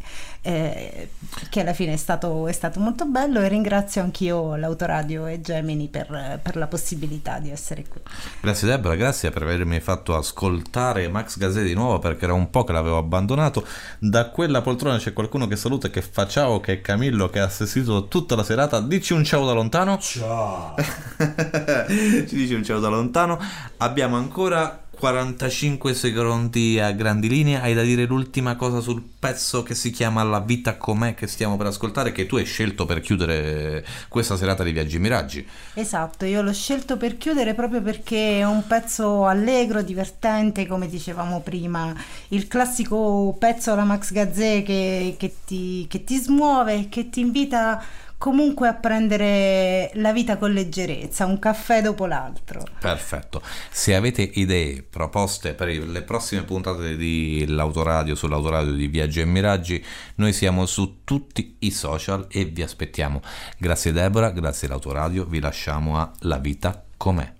eh, 0.42 1.08
che 1.50 1.60
alla 1.60 1.72
fine 1.72 1.94
è 1.94 1.96
stato, 1.96 2.46
è 2.46 2.52
stato 2.52 2.78
molto 2.78 3.06
bello 3.06 3.40
e 3.40 3.48
ringrazio 3.48 4.02
anch'io 4.02 4.54
l'autoradio 4.54 5.26
e 5.26 5.40
Gemini 5.40 5.88
per, 5.88 6.38
per 6.40 6.54
la 6.54 6.68
possibilità 6.68 7.40
di 7.40 7.50
essere 7.50 7.84
qui. 7.88 8.00
Grazie 8.40 8.68
Deborah, 8.68 8.94
grazie 8.94 9.30
per 9.30 9.42
avermi 9.42 9.80
fatto 9.80 10.16
ascoltare 10.16 11.08
Max 11.08 11.38
Gazzè 11.38 11.62
di 11.62 11.74
nuovo 11.74 11.98
perché 11.98 12.24
era 12.24 12.34
un 12.34 12.50
po' 12.50 12.62
che 12.62 12.70
l'avevo 12.70 12.98
abbandonato. 12.98 13.66
Da 13.98 14.30
quella 14.30 14.62
poltrona 14.62 14.96
c'è 14.96 15.12
qualcuno 15.12 15.48
che 15.48 15.56
saluta 15.56 15.88
e 15.88 15.90
che 15.90 16.02
fa 16.02 16.28
ciao, 16.28 16.60
che 16.60 16.74
è 16.74 16.80
Camillo 16.80 17.28
che 17.28 17.40
ha 17.40 17.46
assistito 17.46 18.06
tutta 18.06 18.36
la 18.36 18.44
serata. 18.44 18.80
Dici 18.80 19.12
un 19.12 19.24
ciao 19.24 19.44
da 19.44 19.52
lontano. 19.52 19.98
Ciao. 19.98 20.76
Ci 21.90 22.34
dice 22.36 22.54
un 22.54 22.59
ciao 22.62 22.80
da 22.80 22.88
lontano. 22.88 23.38
Abbiamo 23.78 24.16
ancora 24.16 24.84
45 25.00 25.94
secondi 25.94 26.78
a 26.78 26.92
grandi 26.92 27.26
linee. 27.26 27.58
Hai 27.58 27.72
da 27.72 27.82
dire 27.82 28.04
l'ultima 28.04 28.54
cosa 28.54 28.80
sul 28.80 29.02
pezzo 29.18 29.62
che 29.62 29.74
si 29.74 29.90
chiama 29.90 30.22
La 30.22 30.40
vita 30.40 30.76
com'è 30.76 31.14
che 31.14 31.26
stiamo 31.26 31.56
per 31.56 31.66
ascoltare, 31.66 32.12
che 32.12 32.26
tu 32.26 32.36
hai 32.36 32.44
scelto 32.44 32.84
per 32.84 33.00
chiudere 33.00 33.82
questa 34.08 34.36
serata 34.36 34.62
di 34.62 34.72
Viaggi 34.72 34.98
Miraggi. 34.98 35.48
Esatto, 35.72 36.26
io 36.26 36.42
l'ho 36.42 36.52
scelto 36.52 36.98
per 36.98 37.16
chiudere 37.16 37.54
proprio 37.54 37.80
perché 37.80 38.40
è 38.40 38.44
un 38.44 38.66
pezzo 38.66 39.26
allegro, 39.26 39.80
divertente, 39.80 40.66
come 40.66 40.86
dicevamo 40.86 41.40
prima, 41.40 41.94
il 42.28 42.46
classico 42.46 43.34
pezzo 43.38 43.72
alla 43.72 43.84
Max 43.84 44.12
Gazzè 44.12 44.62
che, 44.62 45.16
che 45.18 45.34
ti, 45.46 45.86
che 45.88 46.04
ti 46.04 46.18
smuove, 46.18 46.88
che 46.90 47.08
ti 47.08 47.20
invita 47.20 47.82
comunque 48.20 48.68
a 48.68 48.74
prendere 48.74 49.90
la 49.94 50.12
vita 50.12 50.36
con 50.36 50.52
leggerezza, 50.52 51.24
un 51.24 51.38
caffè 51.38 51.80
dopo 51.80 52.04
l'altro. 52.04 52.62
Perfetto. 52.78 53.40
Se 53.70 53.94
avete 53.94 54.20
idee, 54.34 54.82
proposte 54.82 55.54
per 55.54 55.68
le 55.68 56.02
prossime 56.02 56.42
puntate 56.42 56.98
di 56.98 57.46
L'Autoradio 57.48 58.14
sull'Autoradio 58.14 58.72
di 58.72 58.88
Viaggi 58.88 59.20
e 59.20 59.24
Miraggi, 59.24 59.82
noi 60.16 60.34
siamo 60.34 60.66
su 60.66 60.98
tutti 61.02 61.56
i 61.60 61.70
social 61.70 62.26
e 62.28 62.44
vi 62.44 62.60
aspettiamo. 62.60 63.22
Grazie 63.56 63.90
Deborah, 63.90 64.32
grazie 64.32 64.66
all'Autoradio, 64.66 65.24
vi 65.24 65.40
lasciamo 65.40 65.98
a 65.98 66.12
La 66.18 66.36
vita 66.36 66.84
com'è. 66.98 67.39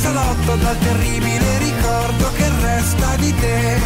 salotto 0.00 0.56
dal 0.56 0.78
terribile 0.78 1.58
ricordo 1.58 2.32
che 2.32 2.48
resta 2.60 3.16
di 3.16 3.34
te. 3.34 3.80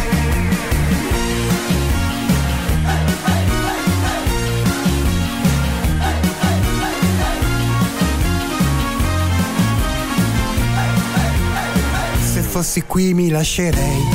Se 12.33 12.41
fossi 12.41 12.83
qui 12.83 13.13
mi 13.13 13.29
lascerei 13.29 14.14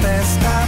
testa 0.00 0.66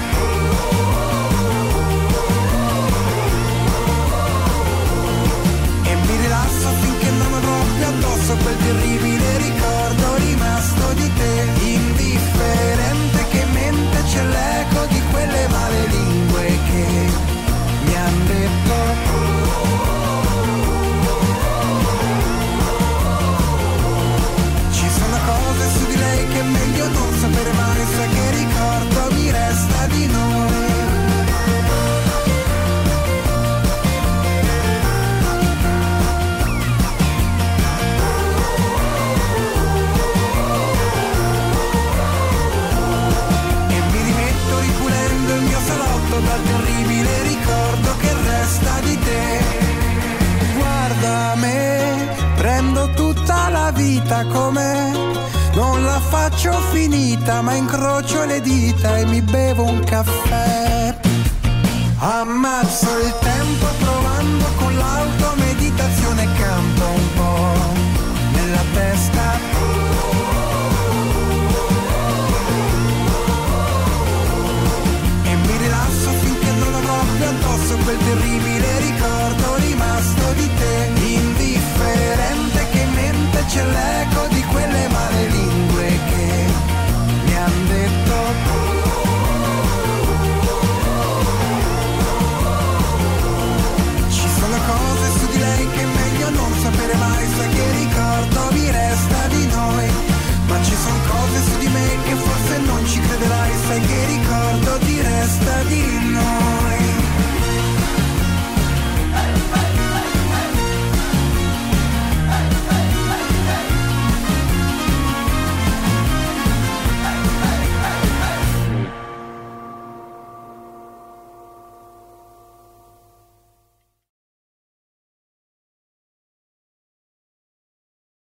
E 5.85 5.95
mi 5.95 6.17
rilasso 6.23 6.69
finché 6.81 7.11
non 7.11 7.35
avrò 7.35 7.59
più 7.77 7.87
addosso 7.87 8.37
quel 8.37 8.57
terribile 8.57 9.39
ricordo 9.39 10.15
rimasto 10.17 10.93
di 10.95 11.13
te. 11.15 11.30